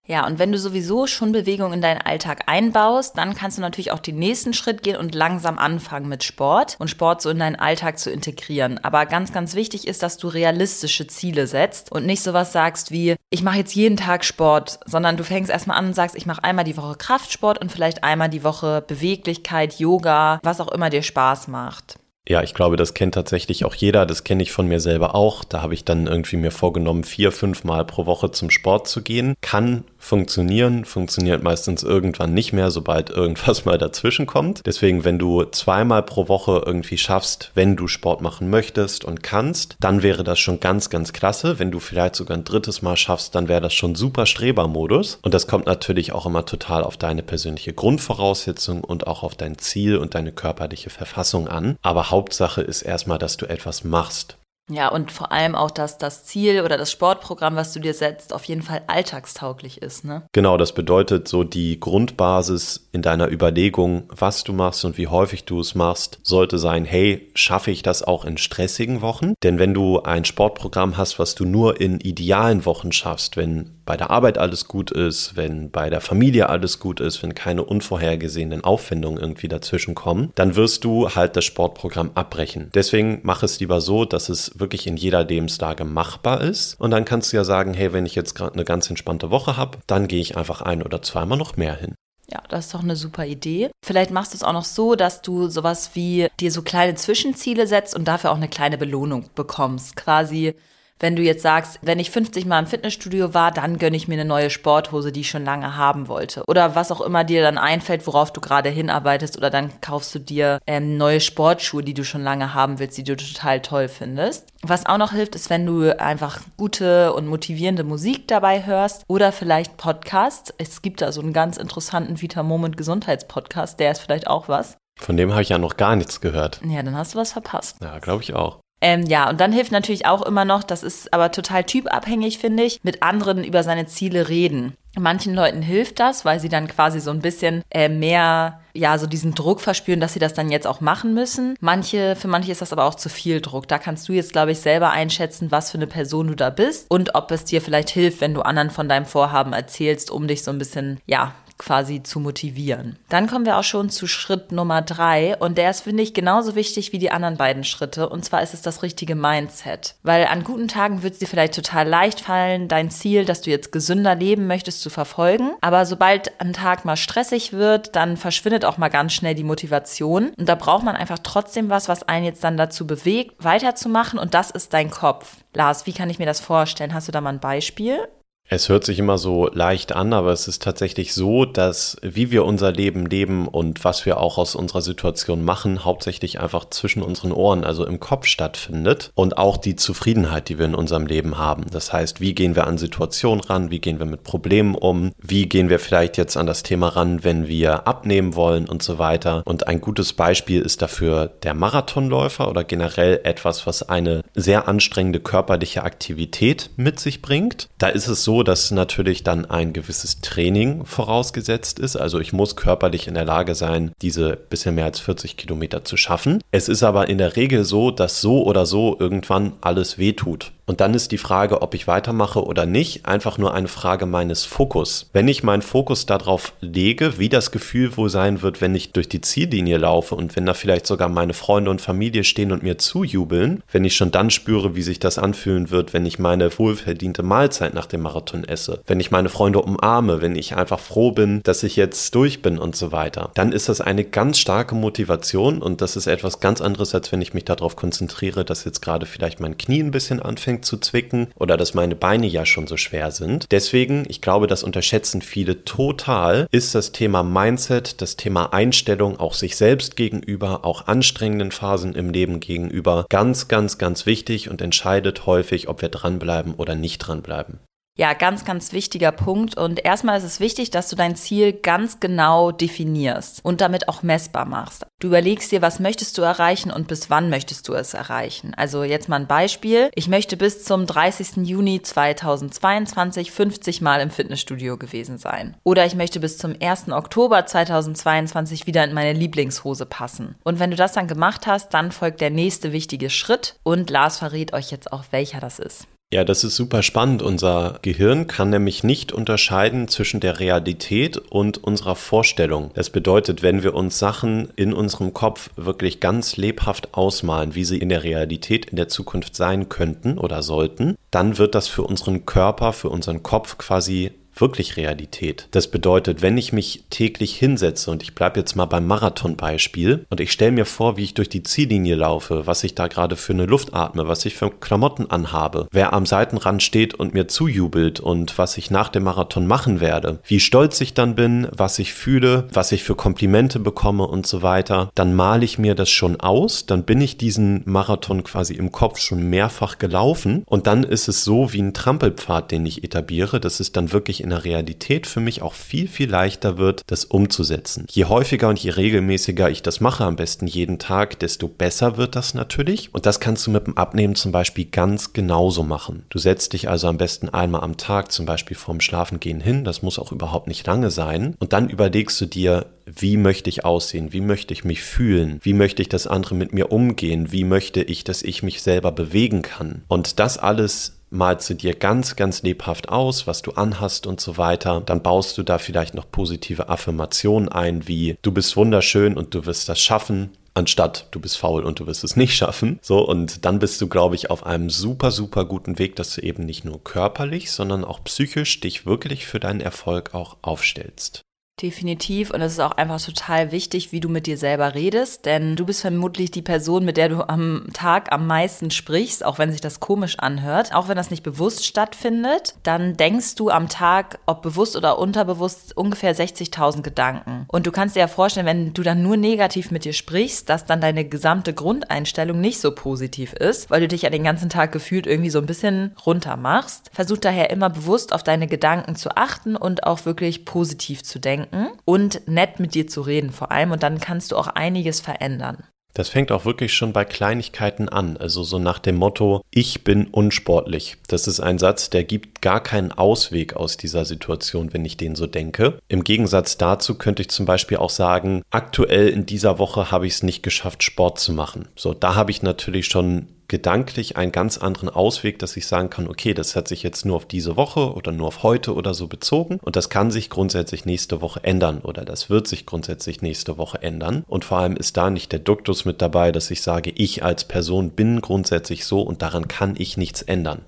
Ja, 0.08 0.28
und 0.28 0.38
wenn 0.38 0.52
du 0.52 0.60
sowieso 0.60 1.08
schon 1.08 1.32
Bewegung 1.32 1.74
in 1.74 1.82
deinen 1.82 2.02
Alltag 2.02 2.44
einbaust, 2.46 3.18
dann 3.18 3.34
kannst 3.34 3.58
du 3.58 3.62
natürlich 3.62 3.92
auch 3.92 4.00
den 4.00 4.20
nächsten 4.20 4.54
Schritt 4.54 4.84
gehen 4.84 4.98
und 4.98 5.16
langsam 5.16 5.58
anfangen 5.58 6.08
mit 6.08 6.24
Sport 6.24 6.76
und 6.78 6.90
Sport 6.90 7.24
so 7.24 7.32
in 7.32 7.40
deinen 7.40 7.56
Alltag 7.56 7.98
zu 7.98 8.12
integrieren. 8.12 8.78
Aber 8.84 9.08
ganz, 9.08 9.34
ganz 9.34 9.56
wichtig 9.56 9.88
ist, 9.88 10.04
dass 10.04 10.18
du 10.18 10.28
realistische 10.28 11.08
Ziele 11.08 11.48
setzt 11.48 11.92
und 11.92 12.06
nicht 12.06 12.22
sowas 12.22 12.52
sagst 12.52 12.92
wie, 12.92 13.16
ich 13.32 13.42
mache 13.42 13.58
jetzt 13.58 13.74
jeden 13.74 13.98
Tag 13.98 14.24
Sport, 14.24 14.80
sondern 14.86 15.18
du 15.18 15.24
fängst 15.24 15.50
erstmal 15.50 15.78
an 15.78 15.88
und 15.88 15.96
sagst, 15.96 16.16
ich 16.16 16.28
mache 16.28 16.44
einmal 16.44 16.66
die 16.66 16.78
Woche 16.78 16.96
Kraftsport 16.98 17.60
und 17.60 17.72
vielleicht 17.72 18.04
einmal 18.04 18.30
die 18.30 18.44
Woche 18.44 18.84
Beweglichkeit, 18.88 19.80
Yoga, 19.80 20.40
was 20.44 20.62
auch 20.62 20.72
immer 20.72 20.92
dir 20.92 21.02
Spaß 21.02 21.48
macht. 21.48 21.98
Ja, 22.28 22.42
ich 22.42 22.56
glaube, 22.56 22.76
das 22.76 22.96
kennt 22.96 23.14
tatsächlich 23.14 23.66
auch 23.66 23.76
jeder. 23.76 24.06
Das 24.06 24.24
kenne 24.24 24.42
ich 24.42 24.52
von 24.52 24.68
mir 24.68 24.80
selber 24.80 25.14
auch. 25.14 25.44
Da 25.44 25.62
habe 25.62 25.76
ich 25.76 25.86
dann 25.86 26.08
irgendwie 26.08 26.38
mir 26.38 26.52
vorgenommen, 26.52 27.04
vier, 27.04 27.32
fünf 27.32 27.64
Mal 27.64 27.86
pro 27.86 28.08
Woche 28.08 28.32
zum 28.32 28.50
Sport 28.50 28.88
zu 28.88 29.04
gehen. 29.04 29.36
Kann 29.42 29.84
funktionieren, 30.06 30.86
funktioniert 30.86 31.42
meistens 31.44 31.84
irgendwann 31.84 32.34
nicht 32.34 32.54
mehr, 32.54 32.70
sobald 32.72 33.10
irgendwas 33.10 33.66
mal 33.66 33.78
dazwischen 33.78 34.26
kommt. 34.26 34.62
Deswegen, 34.66 35.04
wenn 35.04 35.20
du 35.20 35.44
zweimal 35.46 36.04
pro 36.04 36.28
Woche 36.28 36.64
irgendwie 36.66 36.98
schaffst, 36.98 37.52
wenn 37.56 37.76
du 37.76 37.88
Sport 37.88 38.22
machen 38.22 38.50
möchtest 38.50 39.04
und 39.04 39.24
kannst, 39.24 39.76
dann 39.80 40.04
wäre 40.04 40.24
das 40.24 40.40
schon 40.40 40.60
ganz, 40.60 40.90
ganz 40.90 41.12
klasse. 41.12 41.60
Wenn 41.60 41.72
du 41.72 41.80
vielleicht 41.80 42.16
sogar 42.16 42.38
ein 42.38 42.44
drittes 42.44 42.82
Mal 42.82 42.96
schaffst, 42.98 43.36
dann 43.36 43.48
wäre 43.48 43.62
das 43.62 43.74
schon 43.74 43.96
super 43.96 44.26
Strebermodus. 44.26 45.20
Und 45.24 45.34
das 45.34 45.48
kommt 45.48 45.66
natürlich 45.66 46.12
auch 46.12 46.26
immer 46.26 46.46
total 46.46 46.84
auf 46.84 46.98
deine 46.98 47.24
persönliche 47.24 47.74
Grundvoraussetzung 47.74 48.84
und 48.84 49.08
auch 49.08 49.24
auf 49.24 49.36
dein 49.36 49.58
Ziel 49.58 49.98
und 49.98 50.14
deine 50.16 50.32
körperliche 50.32 50.90
Verfassung 50.90 51.48
an. 51.48 51.78
Aber 51.82 52.12
Hauptsache 52.16 52.62
ist 52.62 52.82
erstmal, 52.82 53.18
dass 53.18 53.36
du 53.36 53.46
etwas 53.46 53.84
machst. 53.84 54.38
Ja, 54.70 54.88
und 54.88 55.12
vor 55.12 55.32
allem 55.32 55.54
auch, 55.54 55.70
dass 55.70 56.00
das 56.00 56.26
Ziel 56.26 56.62
oder 56.62 56.78
das 56.78 56.92
Sportprogramm, 56.92 57.56
was 57.56 57.72
du 57.74 57.80
dir 57.80 57.94
setzt, 57.94 58.34
auf 58.34 58.46
jeden 58.46 58.64
Fall 58.64 58.82
alltagstauglich 58.88 59.82
ist, 59.82 60.04
ne? 60.04 60.24
Genau, 60.32 60.58
das 60.58 60.74
bedeutet 60.74 61.28
so 61.28 61.44
die 61.44 61.80
Grundbasis 61.80 62.88
in 62.92 63.04
deiner 63.04 63.32
Überlegung, 63.32 64.04
was 64.10 64.44
du 64.44 64.54
machst 64.54 64.84
und 64.84 64.98
wie 64.98 65.08
häufig 65.08 65.46
du 65.46 65.60
es 65.60 65.76
machst, 65.76 66.20
sollte 66.24 66.58
sein, 66.58 66.84
hey, 66.84 67.30
schaffe 67.36 67.70
ich 67.70 67.84
das 67.84 68.02
auch 68.02 68.26
in 68.26 68.38
stressigen 68.38 69.02
Wochen? 69.02 69.34
Denn 69.44 69.60
wenn 69.60 69.76
du 69.76 70.02
ein 70.02 70.26
Sportprogramm 70.26 70.98
hast, 70.98 71.20
was 71.20 71.36
du 71.36 71.46
nur 71.46 71.80
in 71.80 72.00
idealen 72.00 72.66
Wochen 72.66 72.92
schaffst, 72.92 73.38
wenn 73.38 73.76
bei 73.86 73.98
der 73.98 74.10
Arbeit 74.10 74.40
alles 74.40 74.68
gut 74.68 74.90
ist, 74.90 75.36
wenn 75.36 75.70
bei 75.70 75.92
der 75.92 76.02
Familie 76.02 76.50
alles 76.50 76.80
gut 76.80 77.00
ist, 77.00 77.22
wenn 77.22 77.36
keine 77.36 77.64
unvorhergesehenen 77.64 78.64
Aufwendungen 78.64 79.20
irgendwie 79.20 79.48
dazwischen 79.48 79.94
kommen, 79.94 80.32
dann 80.34 80.56
wirst 80.56 80.84
du 80.84 81.10
halt 81.10 81.36
das 81.36 81.46
Sportprogramm 81.46 82.12
abbrechen. 82.16 82.72
Deswegen 82.74 83.20
mach 83.22 83.44
es 83.44 83.60
lieber 83.60 83.82
so, 83.82 84.06
dass 84.06 84.30
es 84.30 84.55
wirklich 84.60 84.88
in 84.88 84.98
jeder 84.98 85.24
Lebenslage 85.24 85.86
machbar 85.86 86.42
ist. 86.42 86.80
Und 86.80 86.92
dann 86.92 87.06
kannst 87.06 87.32
du 87.32 87.38
ja 87.38 87.44
sagen, 87.44 87.74
hey, 87.74 87.94
wenn 87.94 88.06
ich 88.06 88.16
jetzt 88.16 88.36
gerade 88.36 88.54
eine 88.54 88.66
ganz 88.66 88.90
entspannte 88.90 89.30
Woche 89.32 89.58
habe, 89.58 89.80
dann 89.88 90.08
gehe 90.08 90.22
ich 90.22 90.38
einfach 90.38 90.62
ein 90.62 90.84
oder 90.84 91.02
zweimal 91.02 91.38
noch 91.38 91.58
mehr 91.58 91.76
hin. 91.76 91.96
Ja, 92.32 92.42
das 92.50 92.66
ist 92.66 92.74
doch 92.74 92.82
eine 92.82 92.96
super 92.96 93.26
Idee. 93.26 93.70
Vielleicht 93.86 94.10
machst 94.10 94.34
du 94.34 94.38
es 94.38 94.44
auch 94.44 94.54
noch 94.54 94.66
so, 94.66 94.96
dass 94.96 95.22
du 95.22 95.48
sowas 95.48 95.92
wie 95.94 96.28
dir 96.40 96.52
so 96.52 96.64
kleine 96.64 96.96
Zwischenziele 96.96 97.68
setzt 97.68 97.96
und 97.96 98.08
dafür 98.08 98.32
auch 98.32 98.38
eine 98.38 98.50
kleine 98.50 98.78
Belohnung 98.78 99.30
bekommst. 99.36 99.96
Quasi 99.96 100.56
wenn 101.00 101.16
du 101.16 101.22
jetzt 101.22 101.42
sagst, 101.42 101.80
wenn 101.82 102.00
ich 102.00 102.10
50 102.12 102.46
Mal 102.46 102.60
im 102.60 102.68
Fitnessstudio 102.68 103.34
war, 103.34 103.52
dann 103.52 103.78
gönne 103.78 103.98
ich 103.98 104.08
mir 104.08 104.14
eine 104.14 104.26
neue 104.26 104.50
Sporthose, 104.50 105.12
die 105.12 105.22
ich 105.22 105.30
schon 105.30 105.44
lange 105.44 105.76
haben 105.76 106.08
wollte. 106.08 106.44
Oder 106.48 106.76
was 106.76 106.92
auch 106.92 107.02
immer 107.02 107.24
dir 107.24 107.42
dann 107.42 107.58
einfällt, 107.58 108.08
worauf 108.08 108.32
du 108.32 108.40
gerade 108.40 108.70
hinarbeitest. 108.70 109.38
Oder 109.38 109.50
dann 109.50 109.72
kaufst 109.82 110.16
du 110.16 110.20
dir 110.20 110.60
ähm, 110.68 110.98
neue 110.98 111.20
Sportschuhe, 111.20 111.84
die 111.84 111.94
du 111.94 112.06
schon 112.06 112.24
lange 112.24 112.54
haben 112.54 112.80
willst, 112.80 112.98
die 112.98 113.04
du 113.04 113.18
total 113.18 113.62
toll 113.62 113.88
findest. 113.90 114.48
Was 114.62 114.86
auch 114.86 114.98
noch 114.98 115.12
hilft, 115.12 115.36
ist, 115.36 115.50
wenn 115.50 115.66
du 115.66 116.00
einfach 116.00 116.40
gute 116.58 117.14
und 117.14 117.28
motivierende 117.28 117.84
Musik 117.84 118.28
dabei 118.28 118.66
hörst 118.66 119.04
oder 119.08 119.32
vielleicht 119.32 119.78
Podcasts. 119.78 120.54
Es 120.58 120.82
gibt 120.82 121.02
da 121.02 121.12
so 121.12 121.22
einen 121.22 121.34
ganz 121.34 121.58
interessanten 121.58 122.22
Vita 122.22 122.42
Moment 122.42 122.78
Gesundheitspodcast, 122.78 123.80
der 123.80 123.92
ist 123.92 124.00
vielleicht 124.00 124.28
auch 124.28 124.48
was. 124.48 124.78
Von 125.00 125.18
dem 125.18 125.32
habe 125.32 125.42
ich 125.42 125.50
ja 125.50 125.58
noch 125.58 125.76
gar 125.76 125.96
nichts 125.96 126.22
gehört. 126.22 126.62
Ja, 126.66 126.82
dann 126.82 126.96
hast 126.98 127.14
du 127.14 127.20
was 127.20 127.34
verpasst. 127.34 127.78
Ja, 127.82 128.00
glaube 128.00 128.24
ich 128.24 128.34
auch. 128.34 128.60
Ähm, 128.82 129.06
ja, 129.08 129.30
und 129.30 129.40
dann 129.40 129.52
hilft 129.52 129.72
natürlich 129.72 130.06
auch 130.06 130.22
immer 130.22 130.46
noch, 130.46 130.64
das 130.64 130.84
ist 130.84 131.14
aber 131.14 131.32
total 131.32 131.64
typabhängig, 131.64 132.38
finde 132.38 132.64
ich, 132.64 132.84
mit 132.84 133.02
anderen 133.04 133.44
über 133.44 133.64
seine 133.64 133.88
Ziele 133.88 134.30
reden. 134.30 134.74
Manchen 134.98 135.34
Leuten 135.34 135.62
hilft 135.62 136.00
das, 136.00 136.24
weil 136.24 136.40
sie 136.40 136.48
dann 136.48 136.68
quasi 136.68 137.02
so 137.02 137.12
ein 137.12 137.20
bisschen 137.20 137.64
äh, 137.70 137.90
mehr, 137.90 138.62
ja, 138.74 138.98
so 138.98 139.08
diesen 139.08 139.34
Druck 139.36 139.60
verspüren, 139.60 140.00
dass 140.00 140.14
sie 140.14 140.20
das 140.20 140.34
dann 140.34 140.50
jetzt 140.50 140.68
auch 140.68 140.80
machen 140.80 141.14
müssen. 141.14 141.56
Manche, 141.60 142.16
für 142.16 142.30
manche 142.30 142.52
ist 142.52 142.62
das 142.62 142.72
aber 142.72 142.86
auch 142.86 142.96
zu 142.96 143.10
viel 143.10 143.42
Druck. 143.42 143.68
Da 143.68 143.78
kannst 143.78 144.08
du 144.08 144.14
jetzt, 144.14 144.32
glaube 144.32 144.52
ich, 144.52 144.60
selber 144.60 144.92
einschätzen, 144.92 145.52
was 145.52 145.72
für 145.72 145.78
eine 145.78 145.88
Person 145.88 146.28
du 146.28 146.36
da 146.36 146.50
bist 146.50 146.90
und 146.90 147.16
ob 147.16 147.32
es 147.32 147.44
dir 147.44 147.62
vielleicht 147.62 147.90
hilft, 147.90 148.22
wenn 148.22 148.34
du 148.34 148.42
anderen 148.42 148.70
von 148.70 148.88
deinem 148.88 149.06
Vorhaben 149.06 149.52
erzählst, 149.52 150.12
um 150.12 150.28
dich 150.28 150.44
so 150.44 150.52
ein 150.52 150.60
bisschen, 150.60 151.00
ja, 151.06 151.34
quasi 151.58 152.04
zu 152.04 152.20
motivieren. 152.20 152.98
Dann 153.10 153.28
kommen 153.28 153.46
wir 153.46 153.58
auch 153.58 153.64
schon 153.64 153.90
zu 153.90 154.08
Schritt 154.08 154.52
Nummer 154.52 154.82
drei 154.82 155.38
und 155.38 155.58
der 155.58 155.70
ist, 155.70 155.82
finde 155.82 156.04
ich, 156.04 156.14
genauso 156.14 156.56
wichtig 156.56 156.92
wie 156.92 157.00
die 157.00 157.12
anderen 157.12 157.38
beiden 157.38 157.64
Schritte 157.64 158.10
und 158.10 158.26
zwar 158.26 158.42
ist 158.42 158.54
es 158.54 158.62
das 158.62 158.84
richtige 158.84 159.16
Mindset. 159.16 159.96
Weil 160.04 160.26
an 160.26 160.44
guten 160.44 160.68
Tagen 160.68 161.04
wird 161.04 161.14
es 161.14 161.20
dir 161.20 161.28
vielleicht 161.28 161.56
total 161.56 161.88
leicht 161.88 162.20
fallen, 162.20 162.68
dein 162.68 162.92
Ziel, 162.92 163.26
dass 163.26 163.42
du 163.42 163.50
jetzt 163.50 163.72
gesünder 163.72 164.16
leben 164.16 164.48
möchtest, 164.48 164.82
zu 164.82 164.90
verfolgen. 164.90 165.52
Aber 165.62 165.86
sobald 165.86 166.40
ein 166.42 166.54
Tag 166.54 166.86
mal 166.86 166.98
stressig 166.98 167.54
wird, 167.54 167.96
dann 167.96 168.18
verschwindet 168.18 168.66
auch 168.66 168.78
mal 168.78 168.90
ganz 168.90 169.14
schnell 169.14 169.36
die 169.36 169.44
Motivation 169.44 170.32
und 170.38 170.50
da 170.50 170.56
braucht 170.56 170.84
man 170.84 170.96
einfach 170.96 171.20
trotzdem 171.20 171.70
was, 171.70 171.88
was 171.88 172.04
einen 172.04 172.26
jetzt 172.26 172.44
dann 172.44 172.58
dazu 172.58 172.86
bewegt, 172.86 173.44
weiterzumachen 173.44 174.20
und 174.20 174.34
das 174.34 174.52
ist 174.52 174.74
dein 174.74 174.90
Kopf. 174.90 175.38
Lars, 175.54 175.86
wie 175.86 175.94
kann 175.94 176.10
ich 176.10 176.20
mir 176.20 176.26
das 176.26 176.42
vorstellen? 176.42 176.94
Hast 176.94 177.08
du 177.08 177.12
da 177.12 177.22
mal 177.22 177.30
ein 177.30 177.40
Beispiel? 177.40 178.00
Es 178.48 178.70
hört 178.70 178.84
sich 178.84 179.00
immer 179.00 179.18
so 179.18 179.50
leicht 179.52 179.96
an, 179.96 180.14
aber 180.14 180.32
es 180.32 180.48
ist 180.48 180.62
tatsächlich 180.62 181.16
so, 181.16 181.46
dass 181.46 181.98
wie 182.04 182.30
wir 182.30 182.46
unser 182.46 182.72
Leben 182.72 183.08
leben 183.08 183.48
und 183.48 183.84
was 183.84 184.06
wir 184.06 184.20
auch 184.20 184.38
aus 184.38 184.54
unserer 184.54 184.84
Situation 184.84 185.44
machen, 185.44 185.84
hauptsächlich 185.84 186.40
einfach 186.40 186.70
zwischen 186.70 187.02
unseren 187.02 187.32
Ohren, 187.32 187.64
also 187.64 187.88
im 187.88 188.00
Kopf 188.00 188.28
stattfindet 188.28 189.12
und 189.16 189.40
auch 189.40 189.58
die 189.58 189.76
Zufriedenheit, 189.76 190.48
die 190.48 190.60
wir 190.60 190.68
in 190.68 190.76
unserem 190.76 191.08
Leben 191.08 191.40
haben. 191.40 191.66
Das 191.72 191.92
heißt, 191.92 192.22
wie 192.22 192.36
gehen 192.36 192.56
wir 192.56 192.68
an 192.68 192.78
Situationen 192.78 193.44
ran, 193.44 193.72
wie 193.72 193.80
gehen 193.80 193.98
wir 193.98 194.06
mit 194.06 194.24
Problemen 194.24 194.76
um, 194.76 195.12
wie 195.20 195.50
gehen 195.50 195.70
wir 195.70 195.80
vielleicht 195.80 196.18
jetzt 196.18 196.38
an 196.38 196.46
das 196.46 196.62
Thema 196.62 196.90
ran, 196.90 197.24
wenn 197.24 197.48
wir 197.48 197.88
abnehmen 197.88 198.36
wollen 198.36 198.70
und 198.70 198.84
so 198.84 199.00
weiter. 199.00 199.42
Und 199.46 199.68
ein 199.68 199.82
gutes 199.82 200.14
Beispiel 200.14 200.62
ist 200.62 200.84
dafür 200.84 201.32
der 201.42 201.56
Marathonläufer 201.56 202.48
oder 202.48 202.64
generell 202.64 203.22
etwas, 203.24 203.66
was 203.66 203.90
eine 203.90 204.22
sehr 204.36 204.68
anstrengende 204.68 205.20
körperliche 205.20 205.82
Aktivität 205.82 206.70
mit 206.76 207.00
sich 207.00 207.24
bringt. 207.24 207.70
Da 207.80 207.88
ist 207.88 208.08
es 208.08 208.24
so, 208.24 208.35
dass 208.44 208.72
natürlich 208.72 209.24
dann 209.24 209.46
ein 209.46 209.74
gewisses 209.74 210.22
Training 210.22 210.86
vorausgesetzt 210.86 211.80
ist. 211.80 211.96
Also 211.96 212.20
ich 212.20 212.34
muss 212.34 212.56
körperlich 212.56 213.08
in 213.08 213.14
der 213.14 213.26
Lage 213.26 213.56
sein, 213.56 213.92
diese 214.02 214.36
bisschen 214.36 214.76
mehr 214.76 214.86
als 214.86 215.00
40 215.00 215.38
Kilometer 215.38 215.84
zu 215.84 215.98
schaffen. 215.98 216.42
Es 216.52 216.70
ist 216.70 216.84
aber 216.84 217.10
in 217.10 217.18
der 217.18 217.36
Regel 217.36 217.66
so, 217.66 217.92
dass 217.92 218.22
so 218.22 218.44
oder 218.44 218.66
so 218.66 218.98
irgendwann 219.00 219.54
alles 219.62 219.98
wehtut. 219.98 220.52
Und 220.66 220.82
dann 220.82 220.94
ist 220.96 221.12
die 221.12 221.18
Frage, 221.18 221.62
ob 221.62 221.76
ich 221.76 221.88
weitermache 221.88 222.44
oder 222.44 222.66
nicht, 222.66 223.06
einfach 223.06 223.38
nur 223.38 223.54
eine 223.54 223.68
Frage 223.68 224.06
meines 224.06 224.46
Fokus. 224.46 225.10
Wenn 225.14 225.28
ich 225.28 225.44
meinen 225.44 225.62
Fokus 225.62 226.06
darauf 226.06 226.54
lege, 226.60 227.20
wie 227.20 227.30
das 227.30 227.52
Gefühl 227.52 227.96
wohl 227.98 228.10
sein 228.10 228.42
wird, 228.42 228.62
wenn 228.62 228.74
ich 228.74 228.92
durch 228.92 229.08
die 229.08 229.22
Ziellinie 229.22 229.78
laufe 229.78 230.16
und 230.16 230.36
wenn 230.36 230.46
da 230.46 230.56
vielleicht 230.56 230.88
sogar 230.88 231.08
meine 231.08 231.34
Freunde 231.34 231.70
und 231.70 231.82
Familie 231.82 232.24
stehen 232.24 232.52
und 232.52 232.64
mir 232.64 232.80
zujubeln, 232.80 233.62
wenn 233.72 233.86
ich 233.86 233.96
schon 233.96 234.12
dann 234.12 234.32
spüre, 234.32 234.76
wie 234.76 234.82
sich 234.82 235.00
das 235.00 235.20
anfühlen 235.20 235.70
wird, 235.70 235.94
wenn 235.94 236.06
ich 236.06 236.18
meine 236.18 236.58
wohlverdiente 236.58 237.22
Mahlzeit 237.22 237.76
nach 237.76 237.86
dem 237.86 238.02
Marathon 238.02 238.44
esse, 238.44 238.82
wenn 238.88 239.00
ich 239.00 239.12
meine 239.12 239.30
Freunde 239.30 239.62
umarme, 239.62 240.22
wenn 240.22 240.36
ich 240.36 240.56
einfach 240.56 240.80
froh 240.80 241.12
bin, 241.12 241.42
dass 241.44 241.62
ich 241.62 241.76
jetzt 241.76 242.16
durch 242.16 242.42
bin 242.42 242.58
und 242.58 242.76
so 242.76 242.92
weiter, 242.92 243.30
dann 243.36 243.52
ist 243.52 243.70
das 243.70 243.82
eine 243.82 244.04
ganz 244.04 244.40
starke 244.40 244.74
Motivation 244.74 245.62
und 245.62 245.82
das 245.82 245.96
ist 245.96 246.08
etwas 246.08 246.40
ganz 246.40 246.60
anderes, 246.60 246.96
als 246.96 247.12
wenn 247.12 247.22
ich 247.22 247.36
mich 247.36 247.46
darauf 247.46 247.76
konzentriere, 247.76 248.46
dass 248.46 248.64
jetzt 248.64 248.82
gerade 248.82 249.06
vielleicht 249.06 249.40
mein 249.40 249.58
Knie 249.58 249.82
ein 249.82 249.92
bisschen 249.92 250.20
anfängt 250.20 250.55
anfängt 250.56 250.66
zu 250.66 250.78
zwicken 250.78 251.28
oder 251.36 251.58
dass 251.58 251.74
meine 251.74 251.96
Beine 251.96 252.28
ja 252.28 252.46
schon 252.46 252.68
so 252.68 252.78
schwer 252.78 253.12
sind. 253.12 253.46
Deswegen, 253.52 254.06
ich 254.08 254.22
glaube, 254.22 254.48
das 254.48 254.64
unterschätzen 254.64 255.22
viele 255.22 255.66
total, 255.66 256.48
ist 256.52 256.76
das 256.76 256.92
Thema 256.92 257.24
Mindset, 257.24 258.02
das 258.02 258.16
Thema 258.16 258.54
Einstellung 258.54 259.20
auch 259.20 259.34
sich 259.34 259.56
selbst 259.56 259.96
gegenüber, 259.96 260.66
auch 260.66 260.88
anstrengenden 260.88 261.52
Phasen 261.52 261.94
im 261.96 262.10
Leben 262.10 262.40
gegenüber 262.40 263.06
ganz, 263.10 263.48
ganz, 263.48 263.78
ganz 263.78 264.06
wichtig 264.06 264.50
und 264.50 264.62
entscheidet 264.62 265.26
häufig, 265.26 265.68
ob 265.68 265.82
wir 265.82 265.90
dranbleiben 265.90 266.54
oder 266.56 266.76
nicht 266.76 267.00
dranbleiben. 267.00 267.60
Ja, 267.98 268.12
ganz, 268.12 268.44
ganz 268.44 268.74
wichtiger 268.74 269.14
Punkt. 269.14 269.58
Und 269.58 269.86
erstmal 269.86 270.18
ist 270.18 270.26
es 270.26 270.42
wichtig, 270.42 270.70
dass 270.70 270.90
du 270.90 270.98
dein 270.98 271.16
Ziel 271.16 271.54
ganz 271.54 272.02
genau 272.02 272.52
definierst 272.52 273.40
und 273.44 273.62
damit 273.62 273.88
auch 273.88 274.04
messbar 274.04 274.44
machst. 274.44 274.86
Du 275.00 275.08
überlegst 275.08 275.50
dir, 275.54 275.62
was 275.62 275.80
möchtest 275.80 276.18
du 276.18 276.22
erreichen 276.22 276.72
und 276.72 276.90
bis 276.90 277.10
wann 277.10 277.30
möchtest 277.30 277.70
du 277.70 277.74
es 277.74 277.94
erreichen. 277.94 278.54
Also 278.58 278.84
jetzt 278.84 279.08
mal 279.08 279.22
ein 279.22 279.28
Beispiel. 279.28 279.92
Ich 279.96 280.10
möchte 280.10 280.36
bis 280.36 280.66
zum 280.66 280.86
30. 280.86 281.48
Juni 281.48 281.82
2022 281.82 283.32
50 283.32 283.82
Mal 283.82 284.02
im 284.02 284.12
Fitnessstudio 284.12 284.78
gewesen 284.78 285.18
sein. 285.18 285.56
Oder 285.64 285.86
ich 285.86 285.96
möchte 285.96 286.20
bis 286.20 286.38
zum 286.38 286.54
1. 286.62 286.90
Oktober 286.90 287.46
2022 287.46 288.68
wieder 288.68 288.84
in 288.84 288.94
meine 288.94 289.14
Lieblingshose 289.18 289.86
passen. 289.86 290.36
Und 290.44 290.60
wenn 290.60 290.72
du 290.72 290.76
das 290.76 290.92
dann 290.92 291.08
gemacht 291.08 291.48
hast, 291.48 291.74
dann 291.74 291.94
folgt 291.94 292.20
der 292.20 292.30
nächste 292.30 292.74
wichtige 292.74 293.10
Schritt. 293.10 293.56
Und 293.64 293.90
Lars 293.90 294.18
verrät 294.18 294.52
euch 294.52 294.70
jetzt 294.72 294.92
auch, 294.92 295.06
welcher 295.12 295.40
das 295.40 295.60
ist. 295.60 295.88
Ja, 296.14 296.24
das 296.24 296.44
ist 296.44 296.56
super 296.56 296.84
spannend. 296.84 297.22
Unser 297.22 297.80
Gehirn 297.82 298.28
kann 298.28 298.50
nämlich 298.50 298.84
nicht 298.84 299.12
unterscheiden 299.12 299.88
zwischen 299.88 300.20
der 300.20 300.40
Realität 300.40 301.18
und 301.18 301.62
unserer 301.64 301.96
Vorstellung. 301.96 302.72
Das 302.76 302.90
bedeutet, 302.90 303.42
wenn 303.42 303.64
wir 303.64 303.74
uns 303.74 303.98
Sachen 303.98 304.50
in 304.56 304.72
unserem 304.72 305.14
Kopf 305.14 305.50
wirklich 305.56 306.00
ganz 306.00 306.38
lebhaft 306.38 306.94
ausmalen, 306.94 307.56
wie 307.56 307.66
sie 307.66 307.80
in 307.80 307.90
der 307.90 308.04
Realität 308.04 308.66
in 308.68 308.78
der 308.78 308.88
Zukunft 308.88 309.36
sein 309.36 309.68
könnten 309.68 310.18
oder 310.18 310.44
sollten, 310.44 310.96
dann 311.10 311.38
wird 311.38 311.56
das 311.56 311.68
für 311.68 311.84
unseren 311.84 312.26
Körper, 312.26 312.72
für 312.72 312.90
unseren 312.90 313.24
Kopf 313.24 313.58
quasi 313.58 314.12
wirklich 314.40 314.78
Realität. 314.78 315.48
Das 315.52 315.70
bedeutet, 315.70 316.22
wenn 316.22 316.38
ich 316.38 316.54
mich 316.54 316.84
täglich 316.90 317.36
hinsetze 317.36 317.92
und 317.92 318.04
ich 318.04 318.16
bleibe 318.16 318.40
jetzt 318.40 318.56
mal 318.56 318.66
beim 318.66 318.88
Marathon-Beispiel 318.88 320.06
und 320.10 320.20
ich 320.20 320.32
stelle 320.32 320.52
mir 320.52 320.66
vor, 320.66 320.98
wie 320.98 321.04
ich 321.04 321.14
durch 321.14 321.30
die 321.30 321.44
Ziellinie 321.44 321.96
laufe, 321.96 322.46
was 322.48 322.64
ich 322.64 322.76
da 322.76 322.88
gerade 322.88 323.16
für 323.16 323.34
eine 323.34 323.46
Luft 323.46 323.74
atme, 323.74 324.08
was 324.08 324.26
ich 324.26 324.36
für 324.36 324.52
Klamotten 324.52 325.10
anhabe, 325.10 325.68
wer 325.72 325.94
am 325.94 326.06
Seitenrand 326.06 326.64
steht 326.64 326.94
und 326.94 327.14
mir 327.14 327.28
zujubelt 327.28 328.00
und 328.00 328.38
was 328.38 328.58
ich 328.58 328.72
nach 328.72 328.90
dem 328.90 329.04
Marathon 329.04 329.48
machen 329.48 329.80
werde, 329.80 330.20
wie 330.26 330.40
stolz 330.40 330.82
ich 330.82 330.94
dann 330.94 331.16
bin, 331.16 331.48
was 331.52 331.80
ich 331.80 331.94
fühle, 331.94 332.48
was 332.52 332.72
ich 332.72 332.84
für 332.84 332.96
Komplimente 332.96 333.60
bekomme 333.60 334.08
und 334.08 334.28
so 334.28 334.42
weiter, 334.42 334.90
dann 334.96 335.14
male 335.14 335.46
ich 335.46 335.58
mir 335.58 335.76
das 335.76 335.90
schon 335.90 336.20
aus, 336.20 336.66
dann 336.66 336.84
bin 336.84 337.02
ich 337.02 337.18
diesen 337.18 337.62
Marathon 337.66 338.24
quasi 338.24 338.54
im 338.56 338.72
Kopf 338.72 339.00
schon 339.00 339.30
mehrfach 339.30 339.78
gelaufen 339.78 340.44
und 340.46 340.68
dann 340.68 340.84
ist 340.84 341.08
es 341.08 341.24
so 341.24 341.54
wie 341.54 341.62
ein 341.62 341.74
Trampelpfad, 341.74 342.52
den 342.52 342.66
ich 342.66 342.84
etabliere, 342.84 343.40
das 343.40 343.60
ist 343.60 343.78
dann 343.78 343.94
wirklich 343.94 344.25
in 344.26 344.32
der 344.32 344.44
Realität 344.44 345.08
für 345.08 345.22
mich 345.22 345.42
auch 345.42 345.54
viel, 345.54 345.88
viel 345.88 346.10
leichter 346.10 346.58
wird, 346.58 346.82
das 346.88 347.06
umzusetzen. 347.06 347.86
Je 347.90 348.06
häufiger 348.06 348.50
und 348.50 348.60
je 348.60 348.72
regelmäßiger 348.72 349.50
ich 349.50 349.62
das 349.62 349.80
mache, 349.80 350.04
am 350.04 350.18
besten 350.18 350.48
jeden 350.48 350.80
Tag, 350.80 351.20
desto 351.20 351.48
besser 351.48 351.96
wird 351.96 352.16
das 352.16 352.34
natürlich. 352.34 352.94
Und 352.94 353.06
das 353.06 353.20
kannst 353.20 353.48
du 353.48 353.52
mit 353.52 353.68
dem 353.68 353.78
Abnehmen 353.78 354.16
zum 354.16 354.32
Beispiel 354.32 354.66
ganz 354.66 355.14
genauso 355.14 355.64
machen. 355.64 356.04
Du 356.10 356.18
setzt 356.18 356.54
dich 356.54 356.68
also 356.68 356.88
am 356.88 356.98
besten 356.98 357.30
einmal 357.30 357.62
am 357.62 357.78
Tag 357.78 358.12
zum 358.12 358.26
Beispiel 358.26 358.58
vorm 358.58 358.82
Schlafengehen 358.82 359.40
hin, 359.40 359.64
das 359.64 359.82
muss 359.82 360.00
auch 360.00 360.12
überhaupt 360.12 360.48
nicht 360.48 360.66
lange 360.66 360.90
sein. 360.90 361.36
Und 361.40 361.54
dann 361.54 361.70
überlegst 361.70 362.20
du 362.20 362.26
dir, 362.26 362.66
wie 362.86 363.18
möchte 363.18 363.50
ich 363.50 363.66
aussehen, 363.66 364.14
wie 364.14 364.22
möchte 364.22 364.54
ich 364.54 364.64
mich 364.64 364.82
fühlen, 364.82 365.40
wie 365.42 365.54
möchte 365.54 365.82
ich, 365.82 365.90
dass 365.90 366.08
andere 366.08 366.36
mit 366.36 366.54
mir 366.54 366.72
umgehen, 366.72 367.32
wie 367.32 367.44
möchte 367.44 367.82
ich, 367.82 368.04
dass 368.04 368.22
ich 368.22 368.44
mich 368.44 368.62
selber 368.62 368.92
bewegen 368.92 369.42
kann. 369.42 369.84
Und 369.88 370.20
das 370.20 370.38
alles 370.38 370.95
malst 371.10 371.50
du 371.50 371.54
dir 371.54 371.76
ganz, 371.76 372.16
ganz 372.16 372.44
lebhaft 372.44 372.90
aus, 372.90 373.28
was 373.28 373.42
du 373.42 373.52
anhast 373.52 374.08
und 374.08 374.20
so 374.20 374.38
weiter. 374.38 374.82
Dann 374.86 375.02
baust 375.02 375.38
du 375.38 375.44
da 375.44 375.58
vielleicht 375.58 375.94
noch 375.94 376.10
positive 376.10 376.70
Affirmationen 376.70 377.50
ein, 377.50 377.88
wie 377.88 378.18
du 378.22 378.32
bist 378.32 378.56
wunderschön 378.58 379.18
und 379.18 379.34
du 379.34 379.46
wirst 379.46 379.70
das 379.70 379.80
schaffen 379.80 380.32
anstatt 380.56 381.08
du 381.12 381.20
bist 381.20 381.38
faul 381.38 381.64
und 381.64 381.80
du 381.80 381.86
wirst 381.86 382.04
es 382.04 382.16
nicht 382.16 382.36
schaffen. 382.36 382.80
So, 382.82 383.06
und 383.06 383.46
dann 383.46 383.60
bist 383.60 383.80
du, 383.82 383.88
glaube 383.88 384.16
ich, 384.16 384.32
auf 384.32 384.46
einem 384.46 384.70
super, 384.70 385.12
super 385.12 385.46
guten 385.46 385.78
Weg, 385.78 385.96
dass 385.98 386.16
du 386.16 386.22
eben 386.22 386.46
nicht 386.46 386.66
nur 386.66 386.84
körperlich, 386.84 387.52
sondern 387.52 387.84
auch 387.84 388.04
psychisch 388.06 388.60
dich 388.62 388.86
wirklich 388.86 389.28
für 389.28 389.40
deinen 389.40 389.62
Erfolg 389.62 390.14
auch 390.14 390.38
aufstellst. 390.42 391.25
Definitiv. 391.62 392.32
Und 392.32 392.42
es 392.42 392.54
ist 392.54 392.60
auch 392.60 392.74
einfach 392.74 393.00
total 393.00 393.54
wichtig, 393.54 393.94
wie 393.94 394.02
du 394.02 394.10
mit 394.10 394.28
dir 394.28 394.38
selber 394.38 394.76
redest, 394.76 395.26
denn 395.26 395.56
du 395.56 395.66
bist 395.66 395.82
vermutlich 395.82 396.30
die 396.30 396.42
Person, 396.42 396.84
mit 396.84 396.98
der 396.98 397.08
du 397.08 397.30
am 397.30 397.68
Tag 397.72 398.12
am 398.12 398.28
meisten 398.28 398.72
sprichst, 398.72 399.24
auch 399.24 399.40
wenn 399.40 399.52
sich 399.52 399.62
das 399.62 399.80
komisch 399.80 400.20
anhört. 400.20 400.76
Auch 400.76 400.90
wenn 400.90 400.98
das 400.98 401.12
nicht 401.12 401.24
bewusst 401.24 401.66
stattfindet, 401.66 402.56
dann 402.64 402.98
denkst 402.98 403.36
du 403.36 403.50
am 403.50 403.70
Tag, 403.70 404.20
ob 404.26 404.42
bewusst 404.42 404.76
oder 404.76 405.00
unterbewusst, 405.00 405.78
ungefähr 405.78 406.14
60.000 406.14 406.82
Gedanken. 406.82 407.46
Und 407.48 407.66
du 407.66 407.72
kannst 407.72 407.96
dir 407.96 408.02
ja 408.02 408.08
vorstellen, 408.10 408.46
wenn 408.46 408.74
du 408.74 408.84
dann 408.84 409.02
nur 409.02 409.16
negativ 409.16 409.72
mit 409.72 409.86
dir 409.86 409.94
sprichst, 409.94 410.50
dass 410.50 410.66
dann 410.66 410.82
deine 410.82 411.06
gesamte 411.06 411.54
Grundeinstellung 411.54 412.42
nicht 412.42 412.60
so 412.60 412.76
positiv 412.76 413.32
ist, 413.32 413.70
weil 413.70 413.80
du 413.80 413.88
dich 413.88 414.02
ja 414.02 414.10
den 414.10 414.26
ganzen 414.26 414.50
Tag 414.50 414.74
gefühlt 414.74 415.08
irgendwie 415.08 415.30
so 415.30 415.40
ein 415.40 415.46
bisschen 415.46 415.96
runter 416.06 416.36
machst. 416.36 416.90
Versuch 416.92 417.18
daher 417.18 417.50
immer 417.50 417.70
bewusst 417.70 418.12
auf 418.12 418.24
deine 418.24 418.48
Gedanken 418.48 418.98
zu 418.98 419.16
achten 419.16 419.56
und 419.56 419.86
auch 419.86 420.06
wirklich 420.06 420.44
positiv 420.44 421.04
zu 421.04 421.18
denken 421.18 421.45
denken 421.52 421.72
und 421.86 422.28
nett 422.28 422.60
mit 422.60 422.76
dir 422.76 422.88
zu 422.88 423.02
reden 423.02 423.32
vor 423.32 423.52
allem 423.52 423.72
und 423.72 423.84
dann 423.84 424.00
kannst 424.00 424.32
du 424.32 424.38
auch 424.38 424.48
einiges 424.48 425.00
verändern. 425.00 425.64
Das 425.94 426.10
fängt 426.10 426.30
auch 426.34 426.44
wirklich 426.44 426.74
schon 426.74 426.92
bei 426.92 427.06
Kleinigkeiten 427.06 427.88
an, 427.88 428.18
also 428.18 428.44
so 428.44 428.60
nach 428.60 428.80
dem 428.80 428.98
Motto, 428.98 429.42
ich 429.50 429.86
bin 429.86 430.08
unsportlich. 430.08 430.98
Das 431.08 431.26
ist 431.26 431.40
ein 431.40 431.58
Satz, 431.58 431.90
der 431.90 432.04
gibt 432.04 432.42
gar 432.42 432.62
keinen 432.62 432.92
Ausweg 432.92 433.56
aus 433.56 433.78
dieser 433.78 434.04
Situation, 434.04 434.74
wenn 434.74 434.84
ich 434.84 434.98
den 434.98 435.16
so 435.16 435.26
denke. 435.26 435.80
Im 435.88 436.04
Gegensatz 436.04 436.58
dazu 436.58 436.96
könnte 436.96 437.22
ich 437.22 437.30
zum 437.30 437.46
Beispiel 437.46 437.78
auch 437.78 437.90
sagen, 437.90 438.42
aktuell 438.50 439.08
in 439.08 439.26
dieser 439.26 439.58
Woche 439.58 439.90
habe 439.90 440.06
ich 440.06 440.16
es 440.16 440.24
nicht 440.24 440.44
geschafft, 440.44 440.84
Sport 440.84 441.18
zu 441.18 441.32
machen. 441.32 441.70
So, 441.78 441.94
da 441.94 442.14
habe 442.14 442.30
ich 442.30 442.42
natürlich 442.42 442.88
schon 442.88 443.30
gedanklich 443.48 444.18
einen 444.18 444.32
ganz 444.32 444.58
anderen 444.58 444.90
Ausweg, 444.90 445.40
dass 445.40 445.56
ich 445.58 445.68
sagen 445.68 445.90
kann, 445.90 446.08
okay, 446.08 446.34
das 446.34 446.56
hat 446.56 446.68
sich 446.68 446.84
jetzt 446.84 447.06
nur 447.06 447.16
auf 447.16 447.26
diese 447.26 447.58
Woche 447.58 447.94
oder 447.94 448.12
nur 448.12 448.28
auf 448.28 448.44
heute 448.44 448.74
oder 448.74 448.94
so 448.94 449.08
bezogen 449.08 449.60
und 449.62 449.76
das 449.76 449.90
kann 449.90 450.12
sich 450.12 450.30
grundsätzlich 450.30 450.86
nächste 450.86 451.22
Woche 451.22 451.44
ändern 451.44 451.80
oder 451.80 452.06
das 452.06 452.30
wird 452.30 452.48
sich 452.48 452.66
grundsätzlich 452.66 453.22
nächste 453.22 453.58
Woche 453.58 453.82
ändern 453.82 454.24
und 454.28 454.46
vor 454.46 454.60
allem 454.60 454.76
ist 454.76 454.98
da 454.98 455.10
nicht 455.10 455.32
der 455.32 455.40
Duktus 455.40 455.86
mit 455.86 456.02
dabei, 456.02 456.32
dass 456.32 456.52
ich 456.52 456.62
sage, 456.62 456.92
ich 456.92 457.24
als 457.24 457.46
Person 457.46 457.92
bin 457.92 458.22
grundsätzlich 458.22 458.86
so 458.86 459.02
und 459.02 459.22
daran 459.22 459.48
kann 459.48 459.76
ich 459.78 459.98
nichts 459.98 460.22
ändern. 460.22 460.62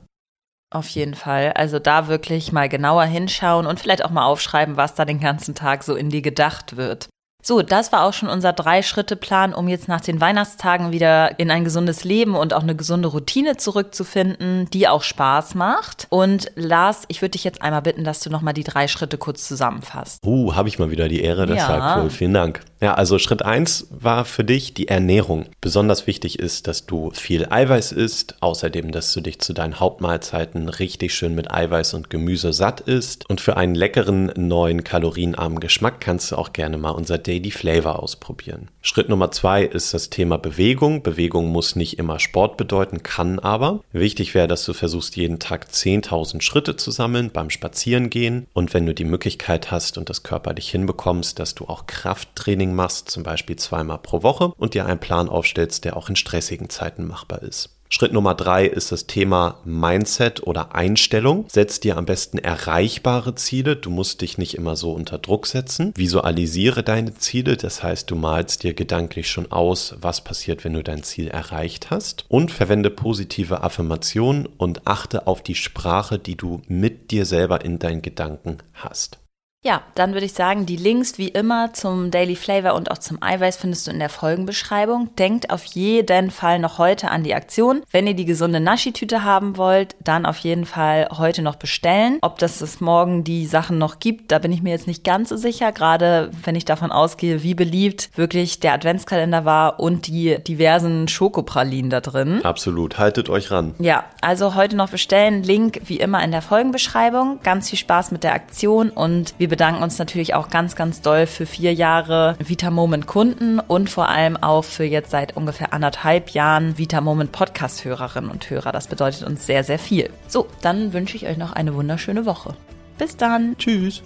Auf 0.69 0.89
jeden 0.89 1.13
Fall. 1.13 1.53
Also 1.53 1.79
da 1.79 2.07
wirklich 2.07 2.51
mal 2.51 2.67
genauer 2.67 3.05
hinschauen 3.05 3.65
und 3.65 3.79
vielleicht 3.79 4.03
auch 4.03 4.09
mal 4.09 4.25
aufschreiben, 4.25 4.75
was 4.75 4.95
da 4.95 5.05
den 5.05 5.19
ganzen 5.19 5.55
Tag 5.55 5.83
so 5.83 5.95
in 5.95 6.09
dir 6.09 6.21
gedacht 6.21 6.75
wird. 6.75 7.07
So, 7.47 7.61
das 7.61 7.93
war 7.93 8.03
auch 8.03 8.11
schon 8.11 8.27
unser 8.27 8.51
Drei-Schritte-Plan, 8.51 9.53
um 9.53 9.69
jetzt 9.69 9.87
nach 9.87 10.01
den 10.01 10.19
Weihnachtstagen 10.19 10.91
wieder 10.91 11.39
in 11.39 11.49
ein 11.49 11.63
gesundes 11.63 12.03
Leben 12.03 12.35
und 12.35 12.53
auch 12.53 12.61
eine 12.61 12.75
gesunde 12.75 13.07
Routine 13.07 13.55
zurückzufinden, 13.55 14.69
die 14.73 14.89
auch 14.89 15.01
Spaß 15.01 15.55
macht. 15.55 16.07
Und 16.09 16.51
Lars, 16.55 17.03
ich 17.07 17.21
würde 17.21 17.31
dich 17.31 17.45
jetzt 17.45 17.61
einmal 17.61 17.81
bitten, 17.83 18.03
dass 18.03 18.19
du 18.19 18.29
nochmal 18.29 18.53
die 18.53 18.65
drei 18.65 18.89
Schritte 18.89 19.17
kurz 19.17 19.47
zusammenfasst. 19.47 20.25
Uh, 20.25 20.55
habe 20.55 20.67
ich 20.67 20.77
mal 20.77 20.91
wieder 20.91 21.07
die 21.07 21.21
Ehre, 21.21 21.45
das 21.45 21.59
Ja. 21.59 21.69
war 21.69 22.03
cool, 22.03 22.09
vielen 22.09 22.33
Dank. 22.33 22.59
Ja, 22.79 22.93
also 22.93 23.17
Schritt 23.17 23.43
eins 23.43 23.87
war 23.89 24.23
für 24.23 24.43
dich 24.43 24.73
die 24.73 24.87
Ernährung. 24.87 25.45
Besonders 25.61 26.05
wichtig 26.05 26.37
ist, 26.37 26.67
dass 26.67 26.85
du 26.85 27.09
viel 27.11 27.47
Eiweiß 27.49 27.91
isst, 27.91 28.35
außerdem, 28.39 28.91
dass 28.91 29.13
du 29.13 29.21
dich 29.21 29.39
zu 29.39 29.53
deinen 29.53 29.79
Hauptmahlzeiten 29.79 30.69
richtig 30.69 31.15
schön 31.15 31.33
mit 31.33 31.51
Eiweiß 31.51 31.95
und 31.95 32.11
Gemüse 32.11 32.53
satt 32.53 32.81
isst. 32.81 33.27
Und 33.29 33.41
für 33.41 33.57
einen 33.57 33.73
leckeren, 33.73 34.31
neuen, 34.35 34.83
kalorienarmen 34.83 35.59
Geschmack 35.59 35.99
kannst 36.01 36.31
du 36.31 36.35
auch 36.35 36.53
gerne 36.53 36.77
mal 36.77 36.91
unser 36.91 37.17
Daily 37.17 37.49
Flavor 37.49 38.01
ausprobieren. 38.01 38.69
Schritt 38.81 39.09
Nummer 39.09 39.31
zwei 39.31 39.63
ist 39.63 39.93
das 39.95 40.11
Thema 40.11 40.37
Bewegung. 40.37 41.01
Bewegung 41.01 41.47
muss 41.47 41.75
nicht 41.75 41.97
immer 41.97 42.19
Sport 42.19 42.57
bedeuten, 42.57 43.01
kann 43.01 43.39
aber. 43.39 43.81
Wichtig 43.91 44.35
wäre, 44.35 44.47
dass 44.47 44.65
du 44.65 44.73
versuchst, 44.73 45.15
jeden 45.15 45.39
Tag 45.39 45.67
10.000 45.71 46.41
Schritte 46.41 46.75
zu 46.75 46.91
sammeln 46.91 47.31
beim 47.31 47.49
Spazierengehen. 47.49 48.45
Und 48.53 48.75
wenn 48.75 48.85
du 48.85 48.93
die 48.93 49.03
Möglichkeit 49.03 49.71
hast 49.71 49.97
und 49.97 50.09
das 50.09 50.21
körperlich 50.21 50.69
hinbekommst, 50.69 51.39
dass 51.39 51.55
du 51.55 51.65
auch 51.65 51.87
Krafttraining 51.87 52.66
machst, 52.75 53.09
zum 53.09 53.23
Beispiel 53.23 53.55
zweimal 53.55 53.99
pro 53.99 54.23
Woche 54.23 54.53
und 54.57 54.73
dir 54.73 54.85
einen 54.85 54.99
Plan 54.99 55.29
aufstellst, 55.29 55.85
der 55.85 55.97
auch 55.97 56.09
in 56.09 56.15
stressigen 56.15 56.69
Zeiten 56.69 57.07
machbar 57.07 57.43
ist. 57.43 57.77
Schritt 57.89 58.11
Nummer 58.11 58.35
drei 58.35 58.65
ist 58.65 58.91
das 58.91 59.07
Thema 59.07 59.61
Mindset 59.63 60.45
oder 60.45 60.75
Einstellung. 60.75 61.45
Setz 61.47 61.79
dir 61.79 61.97
am 61.97 62.05
besten 62.05 62.37
erreichbare 62.37 63.35
Ziele. 63.35 63.77
Du 63.77 63.89
musst 63.89 64.21
dich 64.21 64.37
nicht 64.37 64.55
immer 64.55 64.75
so 64.75 64.91
unter 64.91 65.17
Druck 65.17 65.47
setzen. 65.47 65.93
Visualisiere 65.95 66.83
deine 66.83 67.15
Ziele. 67.15 67.55
Das 67.55 67.83
heißt, 67.83 68.11
du 68.11 68.15
malst 68.17 68.63
dir 68.63 68.73
gedanklich 68.73 69.29
schon 69.29 69.51
aus, 69.53 69.95
was 70.01 70.21
passiert, 70.21 70.65
wenn 70.65 70.73
du 70.73 70.83
dein 70.83 71.03
Ziel 71.03 71.29
erreicht 71.29 71.89
hast. 71.89 72.25
Und 72.27 72.51
verwende 72.51 72.89
positive 72.89 73.63
Affirmationen 73.63 74.47
und 74.57 74.85
achte 74.85 75.25
auf 75.25 75.41
die 75.41 75.55
Sprache, 75.55 76.19
die 76.19 76.35
du 76.35 76.61
mit 76.67 77.11
dir 77.11 77.25
selber 77.25 77.63
in 77.63 77.79
deinen 77.79 78.01
Gedanken 78.01 78.57
hast. 78.73 79.19
Ja, 79.67 79.81
dann 79.95 80.13
würde 80.13 80.25
ich 80.25 80.31
sagen, 80.31 80.65
die 80.65 80.77
Links 80.77 81.17
wie 81.17 81.27
immer 81.27 81.73
zum 81.73 82.09
Daily 82.09 82.37
Flavor 82.37 82.73
und 82.73 82.89
auch 82.89 82.99
zum 82.99 83.21
Eiweiß 83.21 83.57
findest 83.57 83.85
du 83.85 83.91
in 83.91 83.99
der 83.99 84.07
Folgenbeschreibung. 84.07 85.13
Denkt 85.17 85.49
auf 85.49 85.65
jeden 85.65 86.31
Fall 86.31 86.59
noch 86.59 86.77
heute 86.77 87.11
an 87.11 87.25
die 87.25 87.35
Aktion. 87.35 87.81
Wenn 87.91 88.07
ihr 88.07 88.13
die 88.13 88.23
gesunde 88.23 88.61
Naschi-Tüte 88.61 89.25
haben 89.25 89.57
wollt, 89.57 89.97
dann 90.01 90.25
auf 90.25 90.37
jeden 90.37 90.65
Fall 90.65 91.09
heute 91.17 91.41
noch 91.41 91.57
bestellen. 91.57 92.17
Ob 92.21 92.39
das 92.39 92.61
es 92.61 92.79
morgen 92.79 93.25
die 93.25 93.45
Sachen 93.45 93.77
noch 93.77 93.99
gibt, 93.99 94.31
da 94.31 94.39
bin 94.39 94.53
ich 94.53 94.61
mir 94.61 94.69
jetzt 94.69 94.87
nicht 94.87 95.03
ganz 95.03 95.27
so 95.27 95.35
sicher. 95.35 95.73
Gerade 95.73 96.31
wenn 96.45 96.55
ich 96.55 96.63
davon 96.63 96.93
ausgehe, 96.93 97.43
wie 97.43 97.53
beliebt 97.53 98.09
wirklich 98.15 98.61
der 98.61 98.71
Adventskalender 98.71 99.43
war 99.43 99.81
und 99.81 100.07
die 100.07 100.41
diversen 100.47 101.09
Schokopralinen 101.09 101.89
da 101.89 101.99
drin. 101.99 102.39
Absolut. 102.45 102.99
Haltet 102.99 103.27
euch 103.27 103.51
ran. 103.51 103.75
Ja, 103.79 104.05
also 104.21 104.55
heute 104.55 104.77
noch 104.77 104.91
bestellen. 104.91 105.43
Link 105.43 105.81
wie 105.87 105.99
immer 105.99 106.23
in 106.23 106.31
der 106.31 106.41
Folgenbeschreibung. 106.41 107.41
Ganz 107.43 107.69
viel 107.69 107.79
Spaß 107.79 108.11
mit 108.11 108.23
der 108.23 108.33
Aktion 108.33 108.91
und 108.91 109.33
wir 109.37 109.56
bedanken 109.57 109.81
uns 109.81 109.97
natürlich 109.97 110.35
auch 110.35 110.51
ganz, 110.51 110.75
ganz 110.75 111.01
doll 111.01 111.25
für 111.25 111.47
vier 111.47 111.73
Jahre 111.73 112.35
Vitamoment 112.37 113.07
Kunden 113.07 113.59
und 113.59 113.89
vor 113.89 114.07
allem 114.07 114.37
auch 114.37 114.63
für 114.63 114.83
jetzt 114.83 115.09
seit 115.09 115.35
ungefähr 115.35 115.73
anderthalb 115.73 116.29
Jahren 116.29 116.77
Vitamoment 116.77 117.31
Podcast 117.31 117.83
Hörerinnen 117.83 118.29
und 118.29 118.47
Hörer. 118.47 118.71
Das 118.71 118.85
bedeutet 118.85 119.23
uns 119.23 119.47
sehr, 119.47 119.63
sehr 119.63 119.79
viel. 119.79 120.11
So, 120.27 120.45
dann 120.61 120.93
wünsche 120.93 121.17
ich 121.17 121.25
euch 121.25 121.37
noch 121.37 121.53
eine 121.53 121.73
wunderschöne 121.73 122.27
Woche. 122.27 122.53
Bis 122.99 123.17
dann. 123.17 123.57
Tschüss. 123.57 124.03